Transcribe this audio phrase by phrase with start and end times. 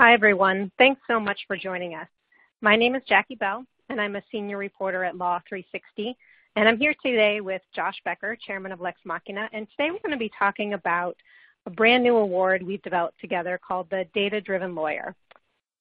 [0.00, 0.70] Hi, everyone.
[0.78, 2.06] Thanks so much for joining us.
[2.60, 6.16] My name is Jackie Bell, and I'm a senior reporter at Law 360.
[6.54, 9.48] And I'm here today with Josh Becker, chairman of Lex Machina.
[9.52, 11.16] And today we're going to be talking about
[11.66, 15.16] a brand new award we've developed together called the Data Driven Lawyer.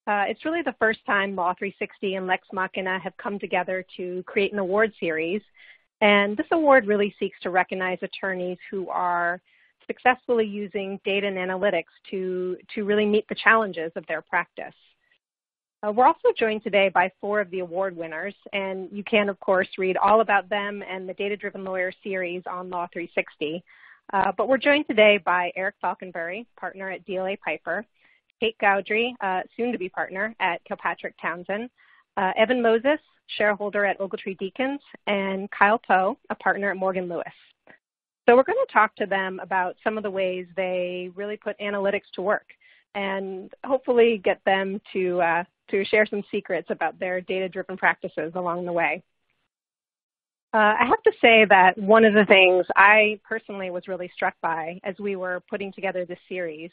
[0.08, 4.24] Uh, it's really the first time Law 360 and Lex Machina have come together to
[4.24, 5.44] create an award series.
[6.02, 9.40] And this award really seeks to recognize attorneys who are
[9.88, 14.74] successfully using data and analytics to, to really meet the challenges of their practice.
[15.84, 19.40] Uh, we're also joined today by four of the award winners, and you can, of
[19.40, 23.64] course, read all about them and the Data Driven Lawyer series on Law 360.
[24.14, 27.86] Uh, but we're joined today by Eric Falkenberry, partner at DLA Piper,
[28.40, 31.70] Kate Gaudry, uh, soon to be partner at Kilpatrick Townsend,
[32.16, 33.00] uh, Evan Moses,
[33.38, 37.26] shareholder at Ogletree Deakins, and Kyle Poe, a partner at Morgan Lewis.
[38.28, 41.58] So we're going to talk to them about some of the ways they really put
[41.60, 42.46] analytics to work
[42.94, 48.66] and hopefully get them to, uh, to share some secrets about their data-driven practices along
[48.66, 49.02] the way.
[50.54, 54.34] Uh, I have to say that one of the things I personally was really struck
[54.42, 56.72] by as we were putting together this series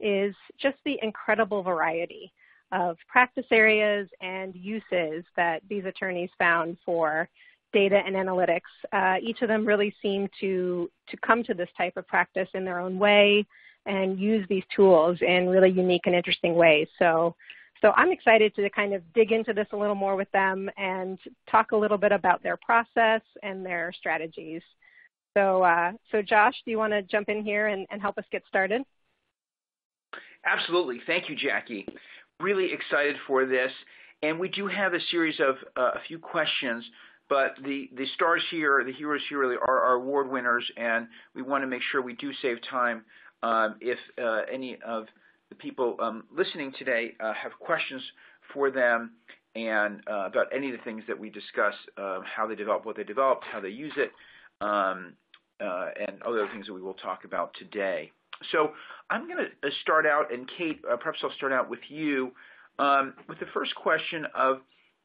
[0.00, 2.32] is just the incredible variety
[2.72, 7.28] of practice areas and uses that these attorneys found for
[7.76, 8.72] data and analytics.
[8.90, 12.64] Uh, each of them really seem to, to come to this type of practice in
[12.64, 13.44] their own way
[13.84, 16.88] and use these tools in really unique and interesting ways.
[16.98, 17.34] So,
[17.82, 21.18] so I'm excited to kind of dig into this a little more with them and
[21.50, 24.62] talk a little bit about their process and their strategies.
[25.36, 28.24] So, uh, so Josh, do you want to jump in here and, and help us
[28.32, 28.80] get started?
[30.46, 31.00] Absolutely.
[31.06, 31.86] Thank you, Jackie.
[32.40, 33.70] Really excited for this.
[34.22, 36.82] And we do have a series of uh, a few questions
[37.28, 41.42] but the, the stars here, the heroes here really are our award winners, and we
[41.42, 43.04] want to make sure we do save time
[43.42, 45.06] um, if uh, any of
[45.48, 48.02] the people um, listening today uh, have questions
[48.52, 49.12] for them
[49.54, 52.96] and uh, about any of the things that we discuss, uh, how they develop what
[52.96, 54.12] they developed, how they use it,
[54.60, 55.14] um,
[55.60, 58.12] uh, and other things that we will talk about today.
[58.52, 58.72] So
[59.10, 62.32] I'm going to uh, start out, and Kate, perhaps I'll start out with you
[62.78, 64.58] um, with the first question of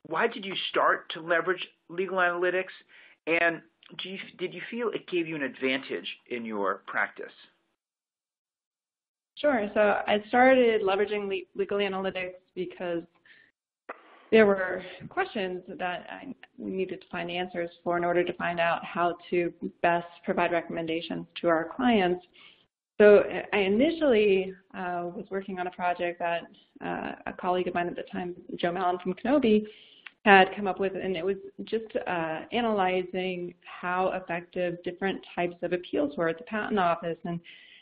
[0.07, 2.73] why did you start to leverage legal analytics?
[3.27, 3.61] And
[4.03, 7.33] you, did you feel it gave you an advantage in your practice?
[9.35, 9.69] Sure.
[9.73, 13.03] So I started leveraging legal analytics because
[14.31, 18.83] there were questions that I needed to find answers for in order to find out
[18.85, 22.25] how to best provide recommendations to our clients.
[22.97, 26.43] So I initially uh, was working on a project that
[26.85, 29.65] uh, a colleague of mine at the time, Joe Mallon from Knobbe,
[30.25, 35.73] had come up with, and it was just uh, analyzing how effective different types of
[35.73, 37.17] appeals were at the patent office.
[37.25, 37.39] And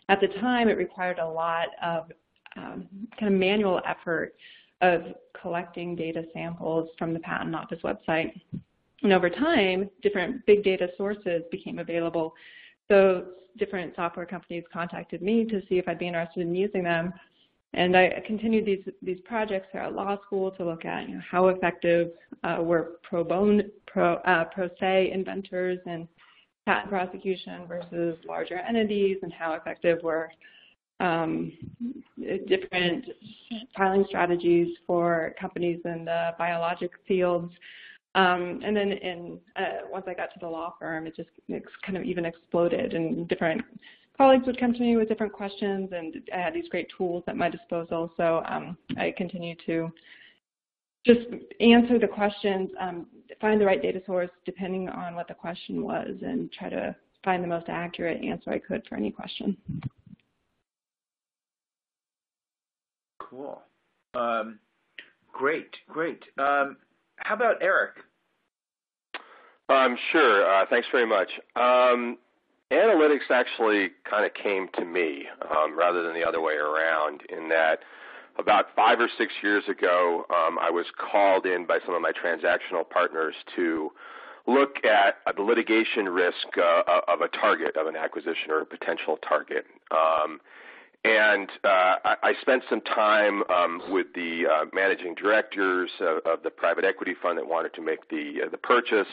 [0.08, 2.12] at the time, it required a lot of
[2.56, 2.88] um,
[3.20, 4.36] kind of manual effort
[4.82, 5.02] of
[5.40, 8.32] collecting data samples from the patent office website.
[9.04, 12.34] And over time, different big data sources became available.
[12.88, 13.26] So
[13.58, 17.14] different software companies contacted me to see if I'd be interested in using them.
[17.74, 21.48] And I continued these these projects throughout law school to look at you know, how
[21.50, 22.10] effective
[22.44, 26.08] uh, were pro bono pro uh, pro se inventors in
[26.66, 30.32] patent prosecution versus larger entities, and how effective were
[31.00, 31.52] um,
[32.48, 33.06] different
[33.78, 37.54] filing strategies for companies in the biologic fields.
[38.16, 41.30] Um, and then in, uh, once I got to the law firm, it just
[41.86, 43.62] kind of even exploded in different
[44.20, 47.38] colleagues would come to me with different questions, and I had these great tools at
[47.38, 48.12] my disposal.
[48.18, 49.90] So um, I continue to
[51.06, 51.22] just
[51.62, 53.08] answer the questions, um,
[53.40, 56.94] find the right data source depending on what the question was, and try to
[57.24, 59.56] find the most accurate answer I could for any question.
[63.22, 63.62] Cool.
[64.16, 64.60] Um,
[65.32, 66.24] great, great.
[66.38, 66.76] Um,
[67.18, 67.92] how about Eric?
[69.70, 70.46] Um, sure.
[70.46, 71.30] Uh, thanks very much.
[71.56, 72.18] Um,
[72.72, 77.50] analytics actually kind of came to me um, rather than the other way around in
[77.50, 77.80] that
[78.38, 82.12] about five or six years ago, um, I was called in by some of my
[82.12, 83.92] transactional partners to
[84.48, 89.18] look at the litigation risk uh, of a target, of an acquisition or a potential
[89.28, 89.66] target.
[89.92, 90.40] Um,
[91.04, 96.44] and uh, I, I spent some time um, with the uh, managing directors of, of
[96.44, 99.08] the private equity fund that wanted to make the uh, the purchase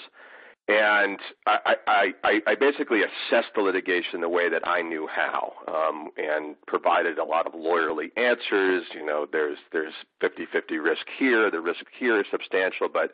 [0.69, 6.11] and I, I, I, basically assessed the litigation the way that I knew how, um,
[6.17, 8.85] and provided a lot of lawyerly answers.
[8.93, 13.13] You know, there's there's 50-50 risk here, the risk here is substantial, but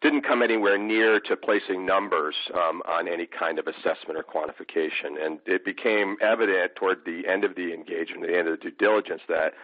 [0.00, 5.24] didn't come anywhere near to placing numbers um, on any kind of assessment or quantification.
[5.24, 8.76] And it became evident toward the end of the engagement, the end of the due
[8.76, 9.54] diligence, that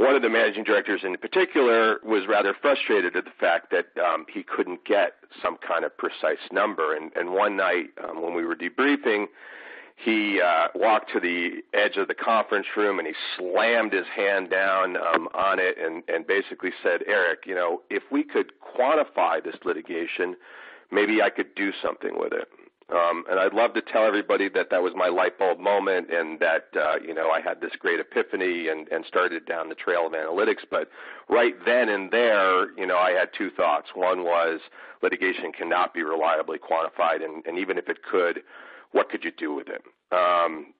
[0.00, 4.24] one of the managing directors in particular was rather frustrated at the fact that um,
[4.32, 5.12] he couldn't get
[5.42, 6.96] some kind of precise number.
[6.96, 9.26] And, and one night um, when we were debriefing,
[10.02, 14.48] he uh, walked to the edge of the conference room and he slammed his hand
[14.48, 19.44] down um, on it and, and basically said, Eric, you know, if we could quantify
[19.44, 20.34] this litigation,
[20.90, 22.48] maybe I could do something with it.
[22.92, 26.40] Um, and I'd love to tell everybody that that was my light bulb moment and
[26.40, 30.06] that, uh, you know, I had this great epiphany and, and started down the trail
[30.06, 30.64] of analytics.
[30.68, 30.88] But
[31.28, 33.90] right then and there, you know, I had two thoughts.
[33.94, 34.60] One was
[35.02, 38.42] litigation cannot be reliably quantified, and, and even if it could,
[38.92, 39.82] what could you do with it?
[40.12, 40.74] Um,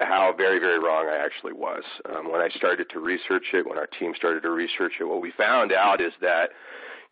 [0.00, 1.82] how very, very wrong I actually was.
[2.08, 5.22] Um, when I started to research it, when our team started to research it, what
[5.22, 6.50] we found out is that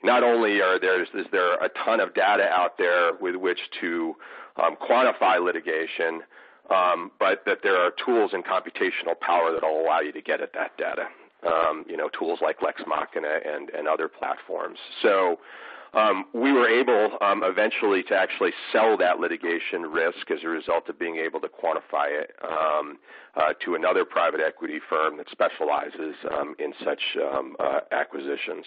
[0.03, 4.15] not only are there is there a ton of data out there with which to
[4.63, 6.23] um, quantify litigation,
[6.71, 10.41] um, but that there are tools and computational power that will allow you to get
[10.41, 11.07] at that data.
[11.47, 14.79] Um, you know, tools like Lex Machina and, and other platforms.
[15.03, 15.39] So
[15.97, 20.89] um, we were able um, eventually to actually sell that litigation risk as a result
[20.89, 22.99] of being able to quantify it um,
[23.37, 28.67] uh, to another private equity firm that specializes um, in such um, uh, acquisitions.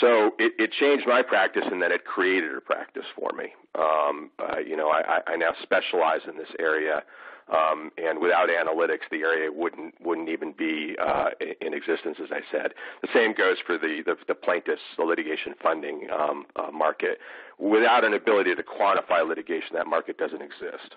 [0.00, 3.54] So it, it, changed my practice in that it created a practice for me.
[3.74, 7.02] Um, uh, you know, I, I now specialize in this area
[7.48, 12.40] um, and without analytics, the area wouldn't wouldn't even be uh, in existence, as I
[12.50, 12.72] said.
[13.02, 17.18] The same goes for the the, the plaintiffs, the litigation funding um, uh, market.
[17.58, 20.96] Without an ability to quantify litigation, that market doesn't exist.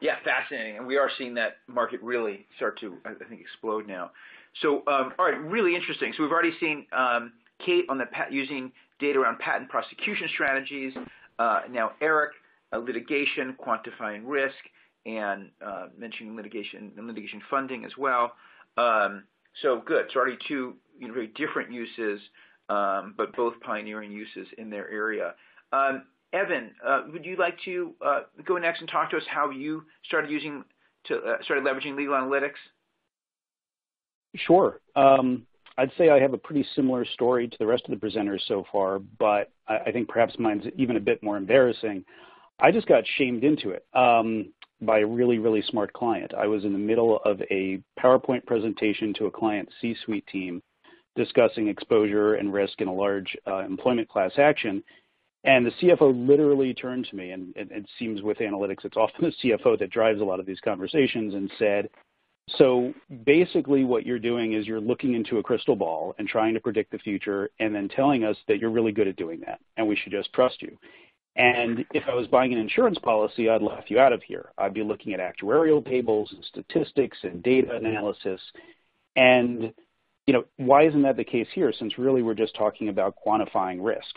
[0.00, 4.12] Yeah, fascinating, and we are seeing that market really start to, I think, explode now.
[4.62, 6.12] So, um, all right, really interesting.
[6.16, 7.32] So we've already seen um,
[7.64, 10.92] Kate on the using data around patent prosecution strategies.
[11.38, 12.32] Uh, now Eric
[12.76, 14.56] litigation, quantifying risk,
[15.06, 18.32] and uh, mentioning litigation and litigation funding as well.
[18.76, 19.24] Um,
[19.62, 20.06] so good.
[20.12, 22.20] So already two you know, very different uses,
[22.68, 25.34] um, but both pioneering uses in their area.
[25.72, 29.50] Um, Evan, uh, would you like to uh, go next and talk to us how
[29.50, 30.62] you started using
[31.06, 32.58] to uh, started leveraging legal analytics?
[34.36, 34.80] Sure.
[34.94, 35.46] Um,
[35.78, 38.64] I'd say I have a pretty similar story to the rest of the presenters so
[38.70, 42.04] far, but I, I think perhaps mine's even a bit more embarrassing.
[42.60, 46.32] I just got shamed into it um, by a really, really smart client.
[46.36, 50.62] I was in the middle of a PowerPoint presentation to a client C-suite team
[51.16, 54.82] discussing exposure and risk in a large uh, employment class action.
[55.44, 59.24] And the CFO literally turned to me, and, and it seems with analytics, it's often
[59.24, 61.88] the CFO that drives a lot of these conversations, and said,
[62.56, 62.92] so
[63.24, 66.90] basically what you're doing is you're looking into a crystal ball and trying to predict
[66.90, 69.96] the future and then telling us that you're really good at doing that and we
[69.96, 70.76] should just trust you.
[71.38, 74.50] And if I was buying an insurance policy, I'd laugh you out of here.
[74.58, 78.40] I'd be looking at actuarial tables and statistics and data analysis.
[79.14, 79.72] And,
[80.26, 83.78] you know, why isn't that the case here since really we're just talking about quantifying
[83.80, 84.16] risk?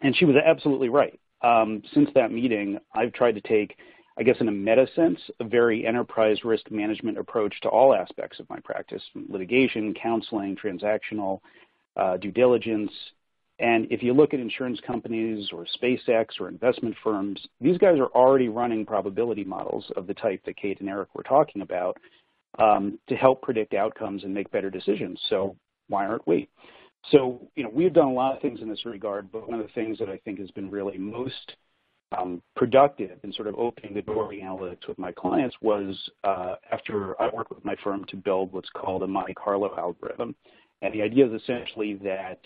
[0.00, 1.20] And she was absolutely right.
[1.42, 3.76] Um, since that meeting, I've tried to take,
[4.18, 8.40] I guess in a meta sense, a very enterprise risk management approach to all aspects
[8.40, 11.40] of my practice, litigation, counseling, transactional,
[11.96, 12.90] uh, due diligence,
[13.60, 18.06] and if you look at insurance companies or SpaceX or investment firms, these guys are
[18.06, 21.98] already running probability models of the type that Kate and Eric were talking about
[22.58, 25.20] um, to help predict outcomes and make better decisions.
[25.28, 25.56] So
[25.88, 26.48] why aren't we?
[27.12, 29.66] So, you know, we've done a lot of things in this regard, but one of
[29.66, 31.56] the things that I think has been really most
[32.16, 36.54] um, productive in sort of opening the door to analytics with my clients was uh,
[36.72, 40.34] after I worked with my firm to build what's called a Monte Carlo algorithm.
[40.82, 42.38] And the idea is essentially that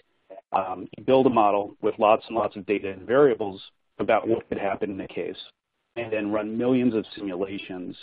[0.54, 3.60] um, you build a model with lots and lots of data and variables
[3.98, 5.36] about what could happen in a case,
[5.96, 7.96] and then run millions of simulations.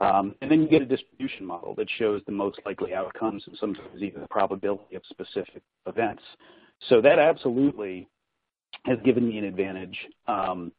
[0.00, 3.56] Um, and then you get a distribution model that shows the most likely outcomes and
[3.58, 6.22] sometimes even the probability of specific events.
[6.88, 8.08] So that absolutely
[8.84, 9.96] has given me an advantage
[10.26, 10.72] um,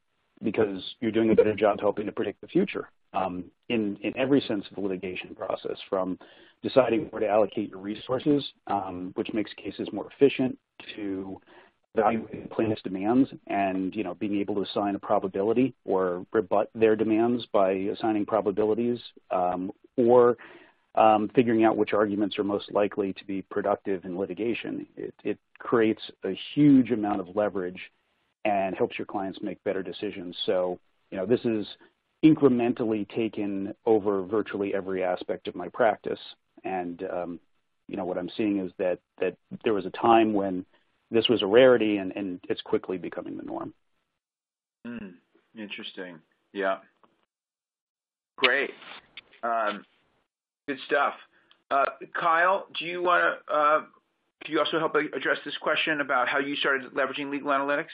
[0.43, 4.41] because you're doing a better job helping to predict the future um, in, in every
[4.47, 6.17] sense of the litigation process, from
[6.61, 10.57] deciding where to allocate your resources, um, which makes cases more efficient,
[10.95, 11.39] to
[11.95, 16.95] evaluating plaintiff's demands and you know being able to assign a probability or rebut their
[16.95, 18.99] demands by assigning probabilities,
[19.31, 20.37] um, or
[20.95, 24.85] um, figuring out which arguments are most likely to be productive in litigation.
[24.95, 27.79] It, it creates a huge amount of leverage
[28.45, 30.35] and helps your clients make better decisions.
[30.45, 30.79] So
[31.11, 31.67] you know this is
[32.23, 36.19] incrementally taken over virtually every aspect of my practice.
[36.63, 37.39] And um,
[37.87, 40.65] you know what I'm seeing is that that there was a time when
[41.11, 43.73] this was a rarity, and, and it's quickly becoming the norm.
[44.87, 45.13] Mm,
[45.57, 46.19] interesting.
[46.53, 46.77] Yeah.
[48.37, 48.71] Great.
[49.43, 49.85] Um,
[50.67, 51.13] good stuff.
[51.69, 51.85] Uh,
[52.19, 53.81] Kyle, do you want to uh,
[54.45, 57.93] do you also help address this question about how you started leveraging legal analytics?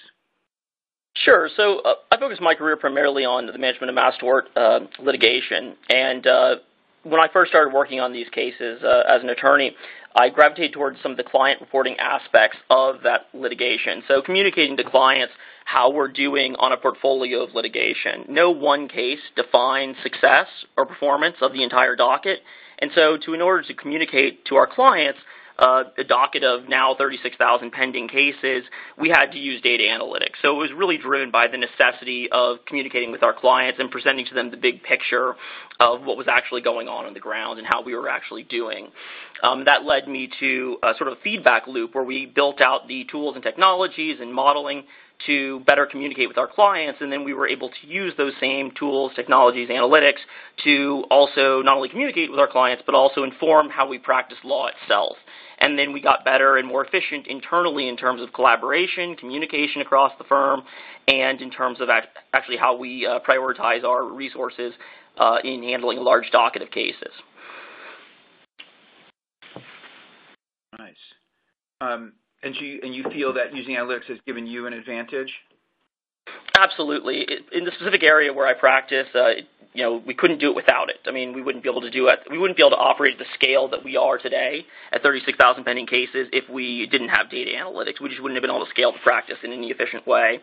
[1.30, 1.48] Sure.
[1.56, 5.76] So uh, I focused my career primarily on the management of mass tort uh, litigation,
[5.88, 6.56] and uh,
[7.04, 9.76] when I first started working on these cases uh, as an attorney,
[10.16, 14.02] I gravitated towards some of the client reporting aspects of that litigation.
[14.08, 15.32] So communicating to clients
[15.66, 18.26] how we're doing on a portfolio of litigation.
[18.28, 22.40] No one case defines success or performance of the entire docket.
[22.80, 25.20] And so to in order to communicate to our clients
[25.60, 28.64] a docket of now 36,000 pending cases,
[28.98, 30.36] we had to use data analytics.
[30.42, 34.26] So it was really driven by the necessity of communicating with our clients and presenting
[34.28, 35.36] to them the big picture
[35.80, 38.90] of what was actually going on on the ground and how we were actually doing.
[39.44, 43.06] Um, that led me to a sort of feedback loop where we built out the
[43.12, 44.84] tools and technologies and modeling
[45.26, 48.72] to better communicate with our clients, and then we were able to use those same
[48.72, 50.20] tools, technologies, analytics
[50.64, 54.68] to also not only communicate with our clients, but also inform how we practice law
[54.68, 55.18] itself.
[55.60, 60.14] And then we got better and more efficient internally in terms of collaboration, communication across
[60.18, 60.64] the firm,
[61.08, 61.90] and in terms of
[62.34, 64.74] actually how we uh, prioritize our resources
[65.18, 67.12] uh, in handling a large docket of cases.
[70.78, 70.96] Nice.
[71.82, 72.56] Um, and
[72.96, 75.34] you feel that using analytics has given you an advantage?
[76.58, 77.28] Absolutely.
[77.52, 79.30] In the specific area where I practice, uh,
[79.74, 80.98] you know, we couldn't do it without it.
[81.06, 82.20] I mean, we wouldn't be able to do it.
[82.30, 85.64] We wouldn't be able to operate at the scale that we are today at 36,000
[85.64, 88.02] pending cases if we didn't have data analytics.
[88.02, 90.40] We just wouldn't have been able to scale the practice in any efficient way.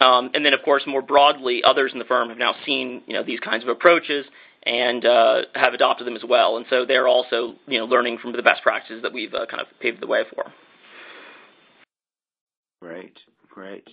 [0.00, 3.14] Um, and then, of course, more broadly, others in the firm have now seen, you
[3.14, 4.24] know, these kinds of approaches
[4.64, 6.56] and uh, have adopted them as well.
[6.56, 9.60] And so they're also, you know, learning from the best practices that we've uh, kind
[9.60, 10.52] of paved the way for.
[12.80, 13.18] Great,
[13.50, 13.86] great.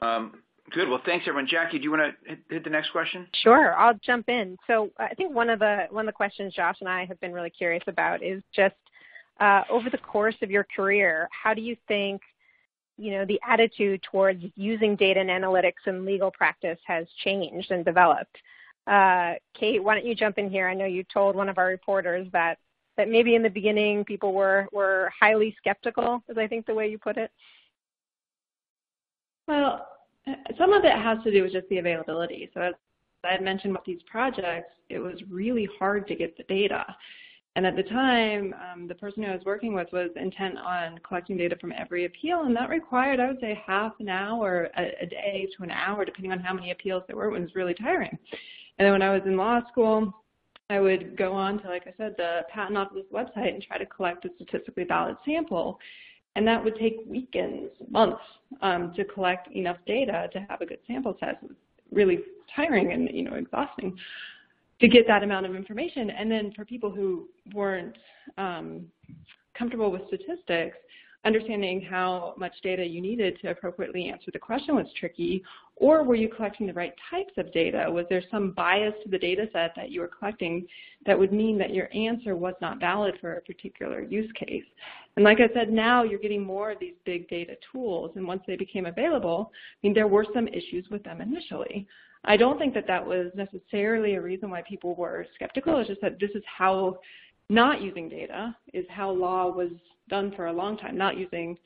[0.00, 0.32] Um,
[0.72, 0.88] Good.
[0.88, 1.48] Well, thanks, everyone.
[1.48, 3.26] Jackie, do you want to hit, the next question?
[3.34, 3.74] Sure.
[3.76, 4.56] I'll jump in.
[4.66, 7.32] So I think one of the one of the questions Josh and I have been
[7.32, 8.74] really curious about is just
[9.38, 12.20] uh, over the course of your career, how do you think
[12.98, 17.84] you know the attitude towards using data and analytics in legal practice has changed and
[17.84, 18.36] developed?
[18.88, 20.68] Uh, Kate, why don't you jump in here?
[20.68, 22.58] I know you told one of our reporters that
[22.96, 26.98] maybe in the beginning people were were highly skeptical, is I think the way you
[26.98, 27.30] put it.
[29.46, 29.86] Well,
[30.58, 32.50] some of it has to do with just the availability.
[32.54, 32.74] So as
[33.24, 36.84] I had mentioned with these projects, it was really hard to get the data.
[37.54, 40.98] And at the time, um, the person who I was working with was intent on
[40.98, 44.82] collecting data from every appeal, and that required, I would say, half an hour a,
[45.00, 47.34] a day to an hour, depending on how many appeals there were.
[47.34, 48.18] It was really tiring.
[48.78, 50.12] And then when I was in law school,
[50.68, 53.86] I would go on to, like I said, the patent office website and try to
[53.86, 55.78] collect a statistically valid sample.
[56.36, 58.20] And that would take weekends, months
[58.60, 61.40] um, to collect enough data to have a good sample set.
[61.42, 61.56] It was
[61.90, 62.20] really
[62.54, 63.96] tiring and you know exhausting
[64.80, 66.10] to get that amount of information.
[66.10, 67.96] And then for people who weren't
[68.36, 68.84] um,
[69.56, 70.76] comfortable with statistics,
[71.24, 75.42] understanding how much data you needed to appropriately answer the question was tricky,
[75.76, 77.86] or were you collecting the right types of data?
[77.90, 80.66] Was there some bias to the data set that you were collecting
[81.04, 84.64] that would mean that your answer was not valid for a particular use case?
[85.16, 88.42] And like I said, now you're getting more of these big data tools, and once
[88.46, 91.86] they became available, I mean, there were some issues with them initially.
[92.24, 95.78] I don't think that that was necessarily a reason why people were skeptical.
[95.78, 96.98] It's just that this is how
[97.48, 99.70] not using data is how law was
[100.08, 101.56] done for a long time, not using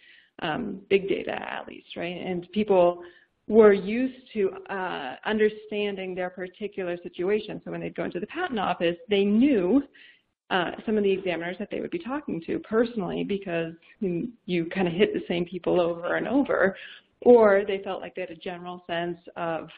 [0.42, 2.20] um, big data at least, right?
[2.20, 3.02] And people
[3.50, 7.60] were used to uh, understanding their particular situation.
[7.64, 9.82] So when they'd go into the patent office, they knew
[10.50, 14.86] uh, some of the examiners that they would be talking to personally because you, kind
[14.86, 16.76] of hit the same people over and over,
[17.22, 19.68] or they felt like they had a general sense of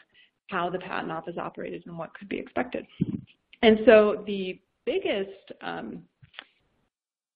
[0.51, 2.85] how the patent office operated and what could be expected.
[3.63, 6.03] And so the biggest um,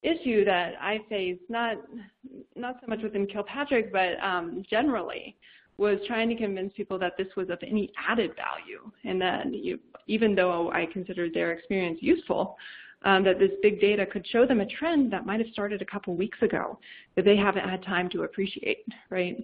[0.04, 1.78] issue that I face, not
[2.56, 5.36] not so much within Kilpatrick, but um, generally,
[5.78, 9.80] was trying to convince people that this was of any added value, and that you,
[10.08, 12.58] even though I considered their experience useful,
[13.04, 15.86] um, that this big data could show them a trend that might have started a
[15.86, 16.80] couple weeks ago
[17.16, 19.38] that they haven't had time to appreciate, right?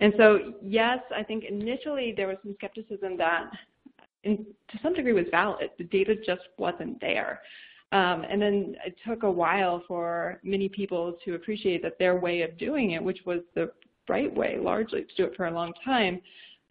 [0.00, 3.50] And so, yes, I think initially there was some skepticism that,
[4.24, 4.38] in,
[4.70, 5.70] to some degree, was valid.
[5.78, 7.42] The data just wasn't there.
[7.92, 12.42] Um, and then it took a while for many people to appreciate that their way
[12.42, 13.70] of doing it, which was the
[14.10, 16.20] right way, largely to do it for a long time,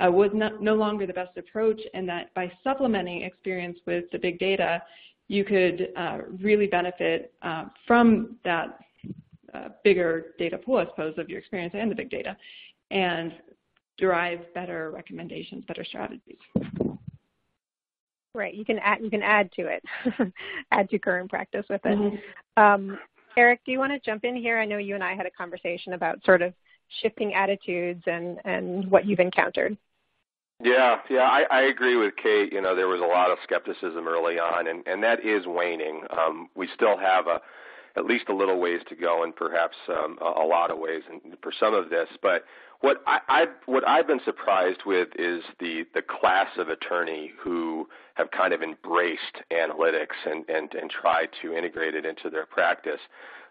[0.04, 4.18] uh, was not, no longer the best approach, and that by supplementing experience with the
[4.18, 4.82] big data,
[5.28, 8.80] you could uh, really benefit uh, from that
[9.54, 12.36] uh, bigger data pool, I suppose, of your experience and the big data,
[12.92, 13.34] and
[13.98, 16.38] derive better recommendations, better strategies.
[18.36, 18.54] Right.
[18.54, 19.84] You can add you can add to it,
[20.72, 21.98] add to current practice with it.
[21.98, 22.64] Mm-hmm.
[22.64, 23.00] Um,
[23.38, 24.58] Eric, do you want to jump in here?
[24.58, 26.54] I know you and I had a conversation about sort of
[27.02, 29.78] shifting attitudes and and what you've encountered.
[30.62, 32.52] Yeah, yeah, I, I agree with Kate.
[32.52, 36.02] You know, there was a lot of skepticism early on, and and that is waning.
[36.10, 37.42] Um, we still have a
[37.96, 41.04] at least a little ways to go, and perhaps um, a, a lot of ways
[41.10, 42.10] and for some of this.
[42.22, 42.44] But
[42.82, 47.88] what I, I what I've been surprised with is the the class of attorney who
[48.16, 53.02] have kind of embraced analytics and and and tried to integrate it into their practice.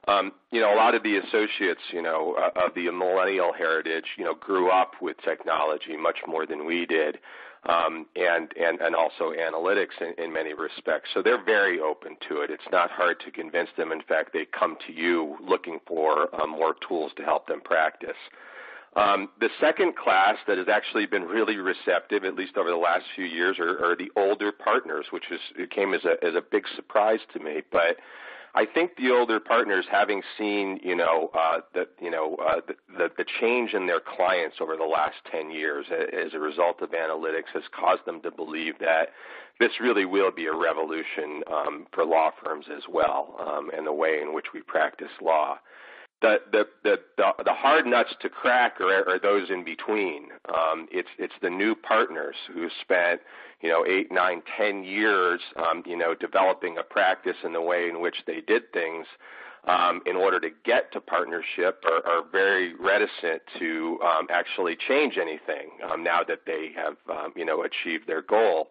[0.08, 4.06] Um, you know, a lot of the associates, you know, uh, of the millennial heritage,
[4.16, 7.18] you know, grew up with technology much more than we did,
[7.68, 11.10] um, and and and also analytics in, in many respects.
[11.12, 12.50] So they're very open to it.
[12.50, 13.92] It's not hard to convince them.
[13.92, 18.16] In fact, they come to you looking for um, more tools to help them practice.
[18.96, 23.04] Um, the second class that has actually been really receptive, at least over the last
[23.14, 26.40] few years, are, are the older partners, which is, it came as a, as a
[26.40, 27.62] big surprise to me.
[27.70, 27.98] But
[28.58, 33.08] I think the older partners, having seen, you know, uh, the, you know, uh, the,
[33.16, 37.54] the, change in their clients over the last 10 years as a result of analytics
[37.54, 39.10] has caused them to believe that
[39.60, 43.92] this really will be a revolution um, for law firms as well um, and the
[43.92, 45.56] way in which we practice law
[46.20, 50.28] the the the the, hard nuts to crack are, are those in between.
[50.48, 53.20] Um, it's it's the new partners who spent
[53.60, 57.88] you know eight, nine, ten years um, you know developing a practice in the way
[57.88, 59.06] in which they did things.
[59.66, 65.18] Um, in order to get to partnership, are, are very reticent to um, actually change
[65.18, 68.68] anything um, now that they have um, you know achieved their goal.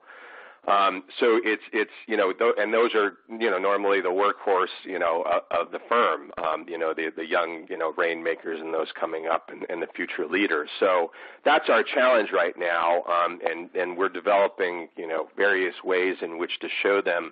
[0.68, 4.68] Um, so it's it's you know th- and those are you know normally the workhorse
[4.84, 8.60] you know uh, of the firm um, you know the the young you know rainmakers
[8.60, 10.70] and those coming up and, and the future leaders.
[10.80, 11.12] So
[11.46, 16.38] that's our challenge right now, um, and and we're developing you know various ways in
[16.38, 17.32] which to show them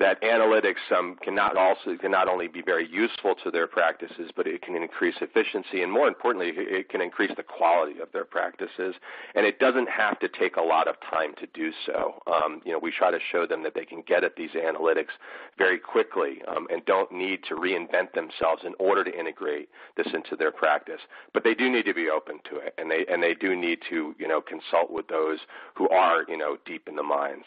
[0.00, 4.46] that analytics um, cannot also can not only be very useful to their practices, but
[4.46, 8.96] it can increase efficiency, and more importantly, it can increase the quality of their practices.
[9.34, 12.20] And it doesn't have to take a lot of time to do so.
[12.26, 15.14] Um, you know, we try to show them that they can get at these analytics
[15.56, 20.34] very quickly um, and don't need to reinvent themselves in order to integrate this into
[20.36, 21.00] their practice.
[21.32, 23.78] But they do need to be open to it, and they and they do need
[23.90, 25.40] to you know consult with those
[25.74, 27.44] who are you know deep in the minds.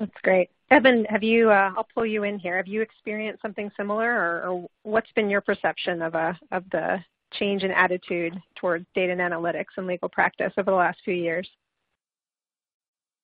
[0.00, 0.48] That's great.
[0.70, 2.56] Evan, have you, uh, I'll pull you in here.
[2.56, 6.18] Have you experienced something similar or, or what's been your perception of, a,
[6.50, 6.98] uh, of the
[7.34, 11.48] change in attitude towards data and analytics and legal practice over the last few years?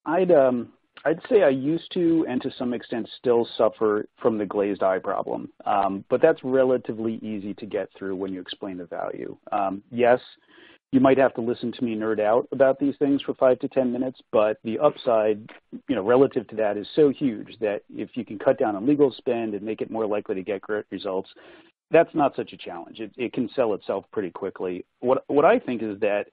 [0.05, 0.69] I'd, um,
[1.03, 4.99] I'd say I used to and to some extent still suffer from the glazed eye
[4.99, 9.35] problem, um, but that's relatively easy to get through when you explain the value.
[9.51, 10.19] Um, yes,
[10.91, 13.67] you might have to listen to me nerd out about these things for five to
[13.67, 15.49] 10 minutes, but the upside,
[15.89, 18.87] you know, relative to that is so huge that if you can cut down on
[18.87, 21.29] legal spend and make it more likely to get great results,
[21.91, 22.99] that's not such a challenge.
[22.99, 24.85] It, it can sell itself pretty quickly.
[24.99, 26.27] What, what I think is that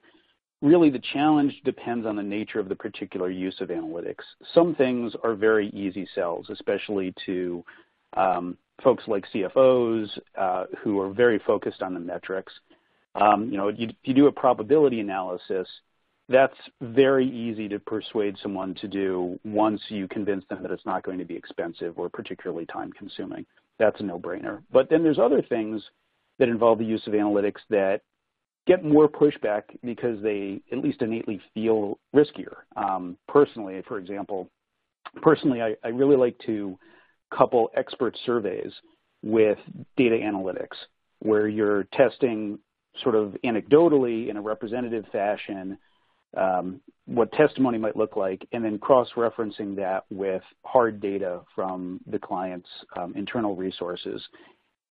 [0.61, 4.23] really the challenge depends on the nature of the particular use of analytics.
[4.53, 7.63] Some things are very easy sells, especially to
[8.15, 12.53] um, folks like CFOs uh, who are very focused on the metrics.
[13.15, 15.67] Um, you know, you, you do a probability analysis,
[16.27, 21.03] that's very easy to persuade someone to do once you convince them that it's not
[21.03, 23.45] going to be expensive or particularly time consuming.
[23.77, 24.63] That's a no-brainer.
[24.71, 25.83] But then there's other things
[26.39, 28.01] that involve the use of analytics that
[28.65, 32.55] get more pushback because they at least innately feel riskier.
[32.75, 34.49] Um, personally, for example,
[35.21, 36.77] personally, I, I really like to
[37.35, 38.71] couple expert surveys
[39.23, 39.57] with
[39.97, 40.77] data analytics
[41.19, 42.59] where you're testing
[43.03, 45.77] sort of anecdotally in a representative fashion
[46.37, 52.19] um, what testimony might look like, and then cross-referencing that with hard data from the
[52.19, 54.21] client's um, internal resources,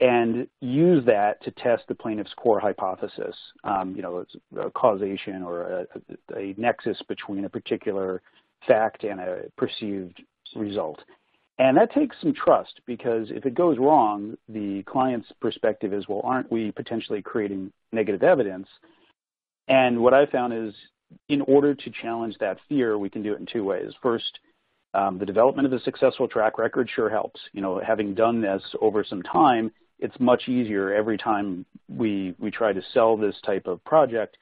[0.00, 4.24] and use that to test the plaintiff's core hypothesis, um, you know,
[4.74, 5.86] causation or a,
[6.36, 8.22] a, nexus between a particular
[8.66, 10.22] fact and a perceived
[10.56, 11.00] result.
[11.58, 16.20] And that takes some trust because if it goes wrong, the client's perspective is, well,
[16.24, 18.66] aren't we potentially creating negative evidence?
[19.68, 20.74] And what I found is
[21.28, 23.92] in order to challenge that fear, we can do it in two ways.
[24.02, 24.40] First,
[24.94, 27.40] um, the development of a successful track record sure helps.
[27.52, 32.50] You know, having done this over some time, it's much easier every time we we
[32.50, 34.36] try to sell this type of project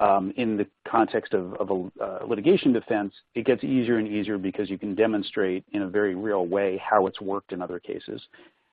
[0.00, 4.38] um, in the context of, of a uh, litigation defense, it gets easier and easier
[4.38, 8.20] because you can demonstrate in a very real way how it's worked in other cases.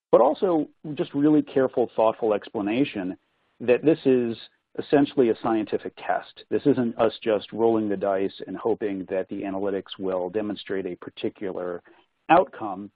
[0.10, 3.18] But also just really careful, thoughtful explanation
[3.60, 4.38] that this is
[4.80, 6.44] essentially a scientific test.
[6.50, 10.96] This isn't us just rolling the dice and hoping that the analytics will demonstrate a
[10.96, 11.82] particular
[12.30, 12.90] outcome.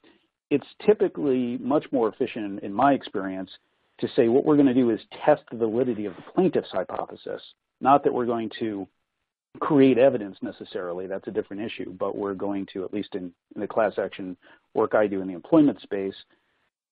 [0.49, 3.49] It's typically much more efficient, in my experience,
[3.99, 7.41] to say what we're going to do is test the validity of the plaintiff's hypothesis,
[7.81, 8.87] not that we're going to
[9.59, 11.07] create evidence necessarily.
[11.07, 14.37] That's a different issue, but we're going to, at least in, in the class action
[14.73, 16.15] work I do in the employment space,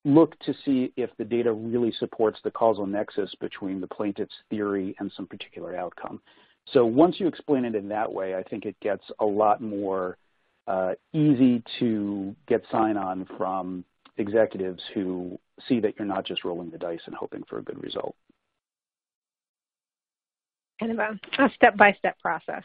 [0.05, 4.95] look to see if the data really supports the causal nexus between the plaintiff's theory
[4.99, 6.21] and some particular outcome.
[6.73, 10.17] So once you explain it in that way, I think it gets a lot more
[10.67, 13.83] uh, easy to get sign-on from
[14.17, 17.81] executives who see that you're not just rolling the dice and hoping for a good
[17.81, 18.15] result.
[20.79, 22.63] Kind of a, a step-by-step process.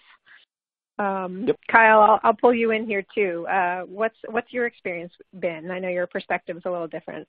[0.99, 1.59] Um, yep.
[1.69, 3.47] Kyle, I'll, I'll, pull you in here too.
[3.49, 5.71] Uh, what's what's your experience been?
[5.73, 7.27] I know your perspective is a little different.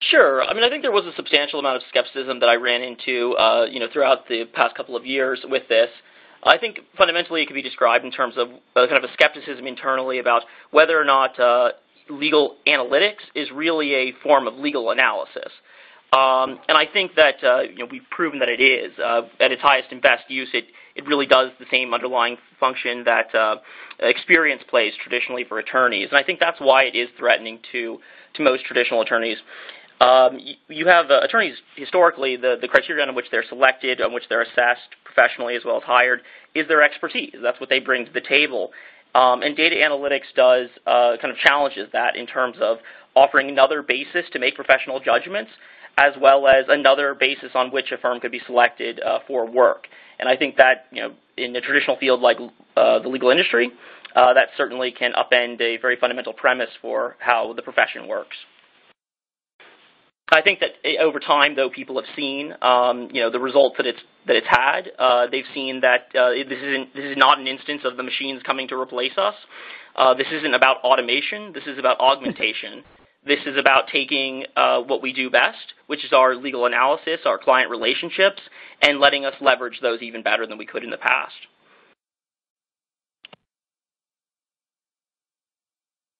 [0.00, 0.44] Sure.
[0.44, 3.34] I mean, I think there was a substantial amount of skepticism that I ran into,
[3.36, 5.88] uh, you know, throughout the past couple of years with this.
[6.44, 9.66] I think fundamentally it could be described in terms of uh, kind of a skepticism
[9.66, 11.70] internally about whether or not uh,
[12.08, 15.50] legal analytics is really a form of legal analysis.
[16.12, 18.98] Um, and I think that uh, you know, we've proven that it is.
[18.98, 23.04] Uh, at its highest and best use, it, it really does the same underlying function
[23.04, 23.56] that uh,
[24.00, 26.08] experience plays traditionally for attorneys.
[26.08, 27.98] And I think that's why it is threatening to,
[28.34, 29.36] to most traditional attorneys.
[30.00, 34.14] Um, you, you, have uh, attorneys historically, the, the criteria on which they're selected, on
[34.14, 36.20] which they're assessed professionally as well as hired,
[36.54, 37.34] is their expertise.
[37.42, 38.70] That's what they bring to the table.
[39.14, 42.78] Um, and data analytics does uh, kind of challenges that in terms of
[43.16, 45.50] offering another basis to make professional judgments
[45.98, 49.88] as well as another basis on which a firm could be selected uh, for work.
[50.20, 52.38] And I think that, you know, in a traditional field like
[52.76, 53.70] uh, the legal industry,
[54.14, 58.36] uh, that certainly can upend a very fundamental premise for how the profession works.
[60.30, 63.76] I think that eh, over time, though, people have seen, um, you know, the results
[63.78, 64.90] that it's that it's had.
[64.98, 68.42] Uh, they've seen that uh, this isn't this is not an instance of the machines
[68.44, 69.34] coming to replace us.
[69.96, 71.52] Uh, this isn't about automation.
[71.54, 72.84] This is about augmentation.
[73.28, 77.36] This is about taking uh, what we do best, which is our legal analysis, our
[77.36, 78.40] client relationships,
[78.80, 81.34] and letting us leverage those even better than we could in the past.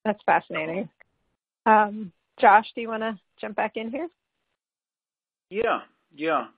[0.05, 0.91] That's fascinating.
[1.65, 4.09] Um, Josh, do you want to jump back in here?
[5.49, 5.81] Yeah,
[6.15, 6.49] yeah.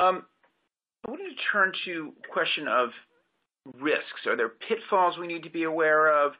[0.00, 0.24] Um,
[1.04, 2.90] I wanted to turn to question of
[3.80, 4.26] risks.
[4.28, 6.34] Are there pitfalls we need to be aware of?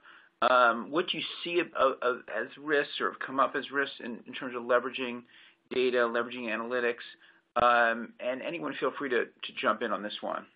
[0.50, 4.54] Um, what do you see as risks or have come up as risks in, terms
[4.56, 5.22] of leveraging
[5.70, 7.04] data, leveraging analytics?
[7.54, 9.26] Um, and anyone feel free to,
[9.60, 10.46] jump in on this one.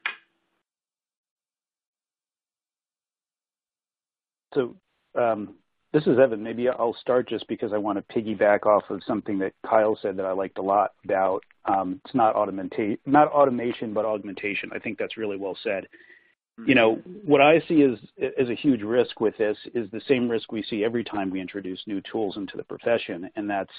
[4.54, 4.74] So
[5.14, 5.54] um,
[5.92, 6.42] this is Evan.
[6.42, 10.16] Maybe I'll start just because I want to piggyback off of something that Kyle said
[10.16, 11.44] that I liked a lot about.
[11.68, 14.70] It's not automation, but augmentation.
[14.74, 15.86] I think that's really well said
[16.64, 17.98] you know, what I see as,
[18.38, 21.40] as a huge risk with this is the same risk we see every time we
[21.40, 23.72] introduce new tools into the profession, and that's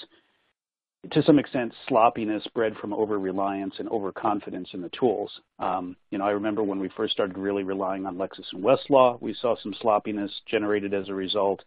[1.12, 5.30] to some extent sloppiness bred from over reliance and overconfidence in the tools.
[5.58, 9.20] Um, you know, I remember when we first started really relying on Lexis and Westlaw,
[9.20, 11.62] we saw some sloppiness generated as a result.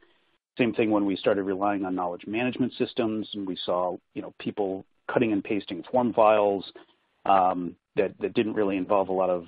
[0.58, 4.34] Same thing when we started relying on knowledge management systems, and we saw you know
[4.40, 6.72] people cutting and pasting form files
[7.26, 9.48] um, that that didn't really involve a lot of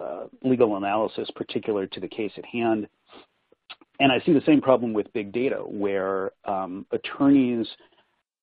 [0.00, 2.88] uh, legal analysis particular to the case at hand.
[4.00, 7.66] And I see the same problem with big data, where um, attorneys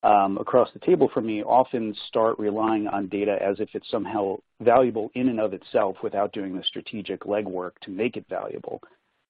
[0.03, 4.37] um, across the table from me often start relying on data as if it's somehow
[4.61, 8.81] valuable in and of itself without doing the strategic legwork to make it valuable.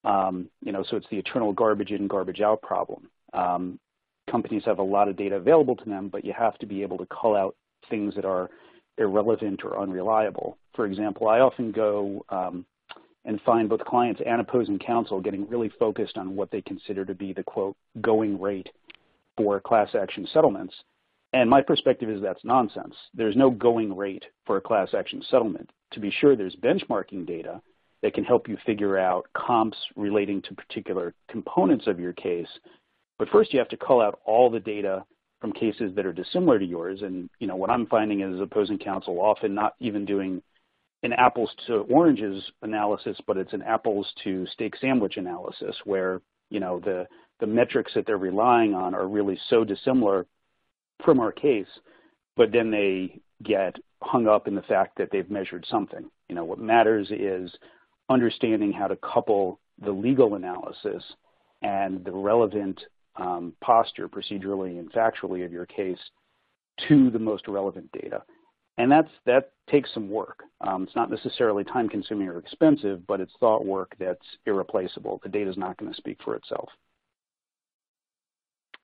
[0.04, 3.10] Um, you know, so it's the eternal garbage in, garbage out problem.
[3.32, 3.80] Um,
[4.30, 6.98] companies have a lot of data available to them, but you have to be able
[6.98, 7.56] to call out
[7.88, 8.48] things that are
[9.00, 10.56] irrelevant or unreliable.
[10.74, 12.64] For example, I often go um,
[13.24, 17.14] and find both clients and opposing counsel getting really focused on what they consider to
[17.14, 18.68] be the quote going rate
[19.36, 20.74] for class action settlements.
[21.32, 22.94] And my perspective is that's nonsense.
[23.14, 25.70] There's no going rate for a class action settlement.
[25.92, 27.60] To be sure, there's benchmarking data
[28.02, 32.48] that can help you figure out comps relating to particular components of your case.
[33.18, 35.04] But first, you have to call out all the data
[35.40, 37.02] from cases that are dissimilar to yours.
[37.02, 40.42] And you know what I'm finding is opposing counsel often not even doing
[41.02, 46.60] an apples to oranges analysis, but it's an apples to steak sandwich analysis where you
[46.60, 47.06] know the
[47.40, 50.26] the metrics that they're relying on are really so dissimilar
[51.04, 51.68] from our case,
[52.36, 56.10] but then they get hung up in the fact that they've measured something.
[56.28, 57.50] You know what matters is
[58.10, 61.02] understanding how to couple the legal analysis
[61.62, 62.80] and the relevant
[63.16, 65.98] um, posture procedurally and factually of your case
[66.88, 68.22] to the most relevant data.
[68.78, 70.42] and that's that takes some work.
[70.62, 75.20] Um, it's not necessarily time consuming or expensive, but it's thought work that's irreplaceable.
[75.22, 76.68] The data is not going to speak for itself.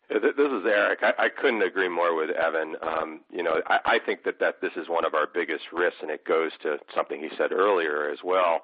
[0.09, 1.01] This is Eric.
[1.03, 2.77] I, I couldn't agree more with Evan.
[2.81, 5.99] Um, you know, I, I think that, that this is one of our biggest risks,
[6.01, 8.61] and it goes to something he said earlier as well,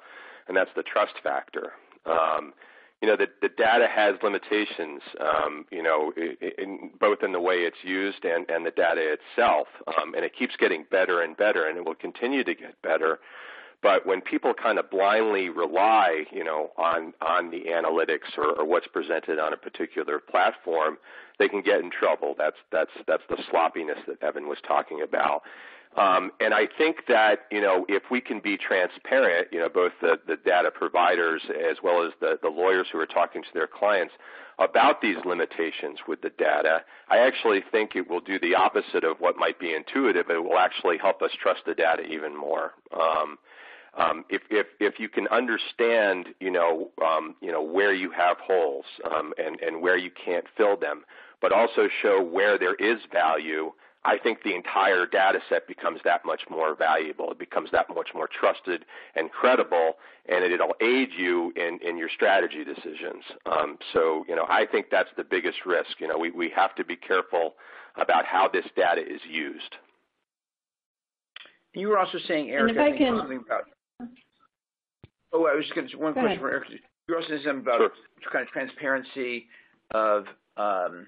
[0.47, 1.73] and that's the trust factor.
[2.07, 2.53] Um,
[3.03, 7.57] you know, the, the data has limitations, um, you know, in, both in the way
[7.57, 9.67] it's used and, and the data itself.
[9.89, 13.19] Um, and it keeps getting better and better, and it will continue to get better.
[13.83, 18.65] But when people kind of blindly rely, you know, on on the analytics or, or
[18.65, 20.99] what's presented on a particular platform,
[21.41, 22.37] they can get in trouble.
[22.39, 25.43] That's that's that's the sloppiness that Evan was talking about.
[25.97, 29.93] Um, and I think that you know if we can be transparent, you know both
[30.01, 33.67] the, the data providers as well as the, the lawyers who are talking to their
[33.67, 34.15] clients
[34.59, 39.19] about these limitations with the data, I actually think it will do the opposite of
[39.19, 40.27] what might be intuitive.
[40.31, 42.73] It will actually help us trust the data even more.
[42.93, 43.39] Um,
[43.95, 48.39] um, if, if, if you can understand, you know, um, you know where you have
[48.39, 51.05] holes um, and, and where you can't fill them,
[51.43, 53.73] but also show where there is value,
[54.05, 57.31] I think the entire data set becomes that much more valuable.
[57.31, 58.85] It becomes that much more trusted
[59.15, 59.95] and credible,
[60.29, 63.23] and it'll aid you in, in your strategy decisions.
[63.47, 66.01] Um, so, you know, I think that's the biggest risk.
[66.01, 67.55] You know, we, we have to be careful
[67.97, 69.77] about how this data is used.
[71.75, 73.19] You were also saying, Eric, I, I can...
[73.19, 73.65] something about.
[75.33, 76.41] Oh, I was just going to one Go question ahead.
[76.41, 76.71] for Eric.
[76.71, 76.79] You
[77.15, 77.91] were also saying something about sure.
[78.33, 79.47] kind of transparency
[79.93, 80.25] of
[80.57, 81.07] um,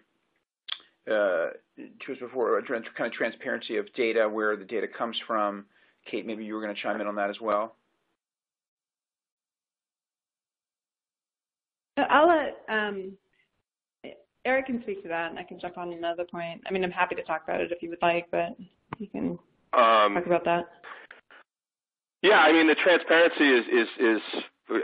[1.06, 5.64] to us before, kind of transparency of data, where the data comes from.
[6.10, 7.76] Kate, maybe you were going to chime in on that as well.
[11.96, 13.12] I'll let um,
[14.44, 16.60] Eric can speak to that, and I can jump on another point.
[16.66, 18.56] I mean, I'm happy to talk about it if you would like, but
[18.98, 19.38] you can
[19.72, 20.64] um, talk about that.
[22.22, 24.22] Yeah, I mean, the transparency is is is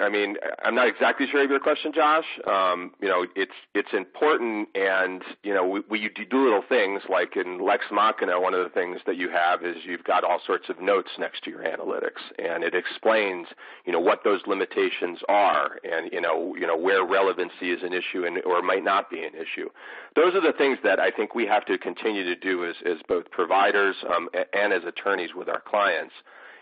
[0.02, 2.26] I mean, I'm not exactly sure of your question, Josh.
[2.46, 7.34] Um, you know, it's it's important, and you know, we, we do little things like
[7.34, 8.38] in Lex Machina.
[8.38, 11.44] One of the things that you have is you've got all sorts of notes next
[11.44, 13.46] to your analytics, and it explains,
[13.86, 17.94] you know, what those limitations are, and you know, you know where relevancy is an
[17.94, 19.70] issue and or might not be an issue.
[20.14, 22.98] Those are the things that I think we have to continue to do as as
[23.08, 26.12] both providers um, and as attorneys with our clients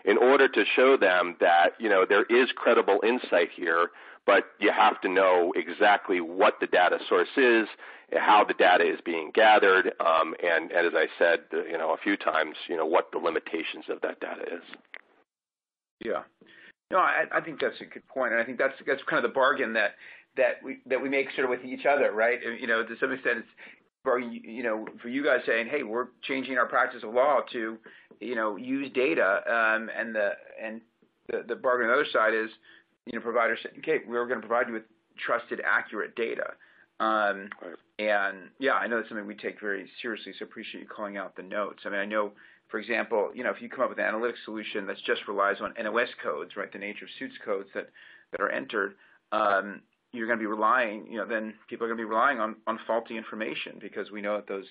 [0.05, 3.89] in order to show them that you know there is credible insight here,
[4.25, 7.67] but you have to know exactly what the data source is,
[8.13, 11.97] how the data is being gathered, um, and, and as I said, you know, a
[11.97, 14.63] few times, you know, what the limitations of that data is.
[15.99, 16.23] Yeah.
[16.91, 19.29] No, I, I think that's a good point, and I think that's that's kind of
[19.29, 19.91] the bargain that
[20.37, 22.39] that we that we make sort of with each other, right?
[22.59, 23.47] You know, to some extent, it's
[24.43, 27.77] you know, for you guys saying, hey, we're changing our practice of law to,
[28.19, 30.81] you know, use data, um, and the and
[31.27, 32.49] the, the bargain on the other side is,
[33.05, 34.83] you know, providers saying, okay, we're going to provide you with
[35.17, 36.53] trusted, accurate data.
[36.99, 37.75] Um, right.
[37.99, 40.33] And yeah, I know that's something we take very seriously.
[40.37, 41.83] So appreciate you calling out the notes.
[41.85, 42.31] I mean, I know,
[42.69, 45.57] for example, you know, if you come up with an analytics solution that just relies
[45.61, 47.89] on NOS codes, right, the nature of suits codes that
[48.31, 48.95] that are entered,
[49.31, 52.39] um, you're going to be relying, you know, then people are going to be relying
[52.39, 54.65] on, on faulty information because we know that those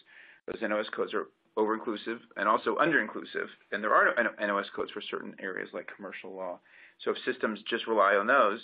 [0.46, 1.26] those NOS codes are
[1.58, 6.58] over-inclusive and also under-inclusive, and there are NOS codes for certain areas like commercial law.
[7.04, 8.60] So if systems just rely on those,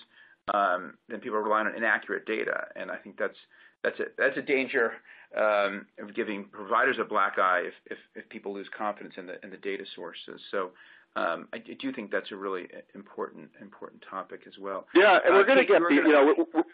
[0.54, 3.36] um, then people are relying on inaccurate data, and I think that's
[3.82, 4.92] that's a that's a danger
[5.36, 9.42] um, of giving providers a black eye if, if, if people lose confidence in the
[9.42, 10.40] in the data sources.
[10.50, 10.70] So
[11.16, 14.86] um, I do think that's a really important important topic as well.
[14.94, 16.34] Yeah, and uh, we're going to get the, you know.
[16.36, 16.64] We're, we're,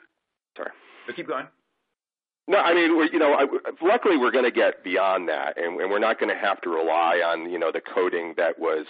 [0.56, 0.70] sorry.
[1.06, 1.46] But keep going.
[2.50, 3.46] No, I mean, we're, you know, I,
[3.80, 6.68] luckily we're going to get beyond that, and, and we're not going to have to
[6.68, 8.86] rely on, you know, the coding that was,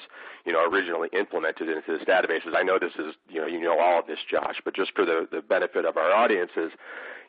[0.47, 2.57] you know, originally implemented into this databases.
[2.57, 5.05] I know this is, you know, you know all of this, Josh, but just for
[5.05, 6.73] the, the benefit of our audiences,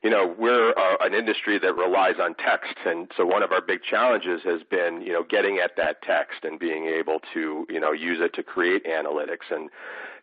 [0.03, 3.61] you know, we're uh, an industry that relies on text, and so one of our
[3.61, 7.79] big challenges has been, you know, getting at that text and being able to, you
[7.81, 9.51] know, use it to create analytics.
[9.51, 9.69] And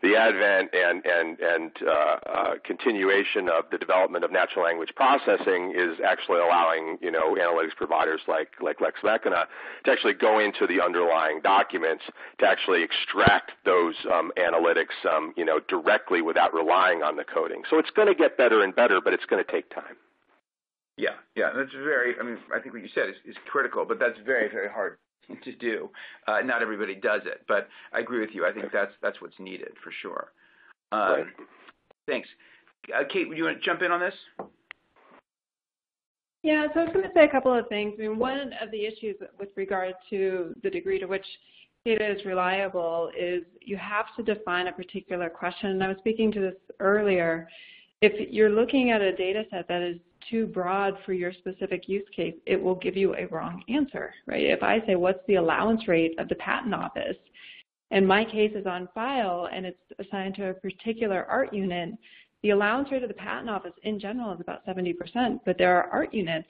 [0.02, 5.74] the advent and and and uh, uh, continuation of the development of natural language processing
[5.76, 9.46] is actually allowing, you know, analytics providers like like Lex to
[9.90, 12.04] actually go into the underlying documents
[12.38, 17.62] to actually extract those um, analytics, um, you know, directly without relying on the coding.
[17.70, 19.96] So it's going to get better and better, but it's going to take time.
[20.96, 22.14] Yeah, yeah, that's very.
[22.20, 24.98] I mean, I think what you said is, is critical, but that's very, very hard
[25.44, 25.90] to do.
[26.26, 28.46] Uh, not everybody does it, but I agree with you.
[28.46, 30.32] I think that's that's what's needed for sure.
[30.92, 31.26] Um, right.
[32.06, 32.28] Thanks,
[32.94, 33.28] uh, Kate.
[33.28, 34.14] Would you want to jump in on this?
[36.42, 37.94] Yeah, so I was going to say a couple of things.
[37.98, 41.26] I mean, one of the issues with regard to the degree to which
[41.84, 45.70] data is reliable is you have to define a particular question.
[45.70, 47.48] And I was speaking to this earlier.
[48.00, 49.98] If you're looking at a data set that is
[50.30, 54.44] too broad for your specific use case, it will give you a wrong answer, right?
[54.44, 57.16] If I say, what's the allowance rate of the patent office,
[57.90, 61.94] and my case is on file and it's assigned to a particular art unit,
[62.42, 65.90] the allowance rate of the patent office in general is about 70%, but there are
[65.90, 66.48] art units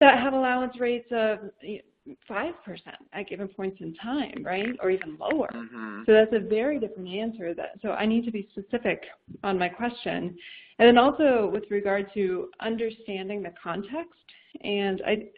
[0.00, 1.38] that have allowance rates of
[2.30, 2.52] 5%
[3.12, 4.76] at given points in time, right?
[4.82, 5.50] Or even lower.
[5.54, 6.02] Mm-hmm.
[6.06, 7.54] So that's a very different answer.
[7.54, 9.02] That So I need to be specific
[9.42, 10.36] on my question.
[10.78, 14.12] And then also with regard to understanding the context,
[14.62, 15.28] and I,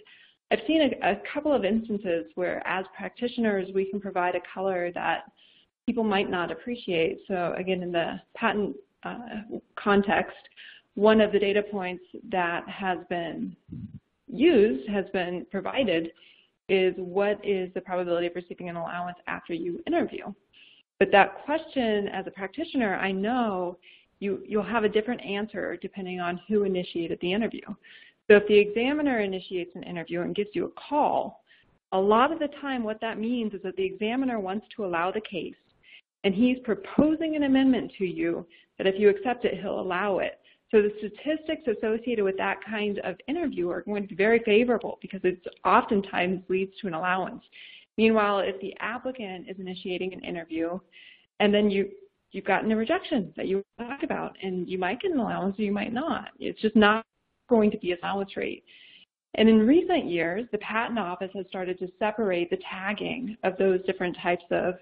[0.51, 4.91] I've seen a, a couple of instances where as practitioners we can provide a color
[4.95, 5.25] that
[5.87, 7.21] people might not appreciate.
[7.29, 9.19] So again, in the patent uh,
[9.77, 10.37] context,
[10.95, 13.55] one of the data points that has been
[14.27, 16.11] used, has been provided,
[16.69, 20.25] is what is the probability of receiving an allowance after you interview?
[20.99, 23.79] But that question, as a practitioner, I know
[24.21, 27.63] you, you'll have a different answer depending on who initiated the interview.
[28.31, 31.45] So if the examiner initiates an interview and gives you a call,
[31.93, 35.11] a lot of the time what that means is that the examiner wants to allow
[35.11, 35.55] the case
[36.25, 40.41] and he's proposing an amendment to you that if you accept it, he'll allow it.
[40.71, 44.99] So the statistics associated with that kind of interview are going to be very favorable
[45.01, 47.43] because it oftentimes leads to an allowance.
[47.97, 50.79] Meanwhile, if the applicant is initiating an interview
[51.41, 51.89] and then you,
[52.33, 55.63] you've gotten a rejection that you talked about and you might get an allowance or
[55.63, 56.29] you might not.
[56.39, 57.05] It's just not
[57.49, 58.65] going to be a allowance rate.
[59.35, 63.85] And in recent years, the Patent Office has started to separate the tagging of those
[63.85, 64.75] different types of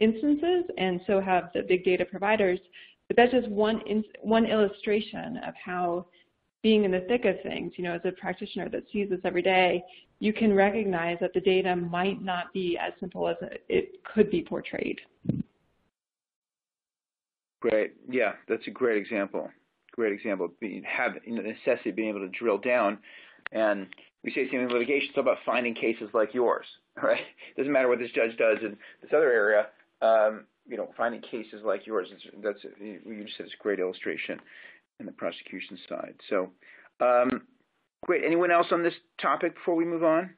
[0.00, 2.60] instances, and so have the big data providers.
[3.08, 3.80] But that's just one
[4.22, 6.06] one illustration of how
[6.62, 9.42] being in the thick of things, you know, as a practitioner that sees this every
[9.42, 9.82] day,
[10.20, 13.36] you can recognize that the data might not be as simple as
[13.68, 15.00] it could be portrayed.
[17.60, 17.94] Great.
[18.08, 19.50] Yeah, that's a great example.
[19.92, 20.48] Great example.
[20.60, 22.98] Being, have you know, the necessity of being able to drill down.
[23.52, 23.88] And
[24.22, 25.08] we say same in litigation.
[25.08, 26.66] It's all about finding cases like yours,
[27.02, 27.18] right?
[27.20, 29.66] It doesn't matter what this judge does in this other area
[30.02, 32.08] um, you know, finding cases like yours,
[32.42, 34.38] that's a, you just said it's a great illustration
[35.00, 36.14] in the prosecution side.
[36.28, 36.50] So,
[37.00, 37.42] um,
[38.04, 38.24] great.
[38.24, 40.30] Anyone else on this topic before we move on?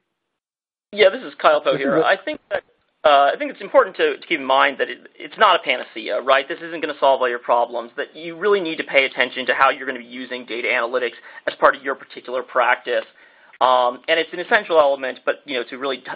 [0.93, 2.01] Yeah, this is Kyle Poe here.
[2.03, 2.63] I think that
[3.03, 5.63] uh, I think it's important to, to keep in mind that it, it's not a
[5.63, 6.47] panacea, right?
[6.47, 7.91] This isn't going to solve all your problems.
[7.97, 10.67] That you really need to pay attention to how you're going to be using data
[10.67, 13.05] analytics as part of your particular practice,
[13.59, 15.19] um, and it's an essential element.
[15.25, 16.11] But you know, to really t-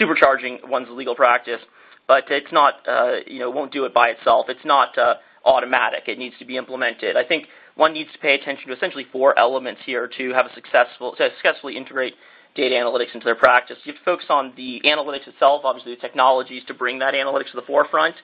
[0.00, 1.60] supercharging one's legal practice
[2.06, 4.46] but it's not, uh, you know, won't do it by itself.
[4.48, 6.04] It's not uh, automatic.
[6.08, 7.16] It needs to be implemented.
[7.16, 10.54] I think one needs to pay attention to essentially four elements here to have a
[10.54, 12.14] successful, to successfully integrate
[12.54, 13.78] data analytics into their practice.
[13.84, 17.50] You have to focus on the analytics itself, obviously the technologies to bring that analytics
[17.50, 18.14] to the forefront.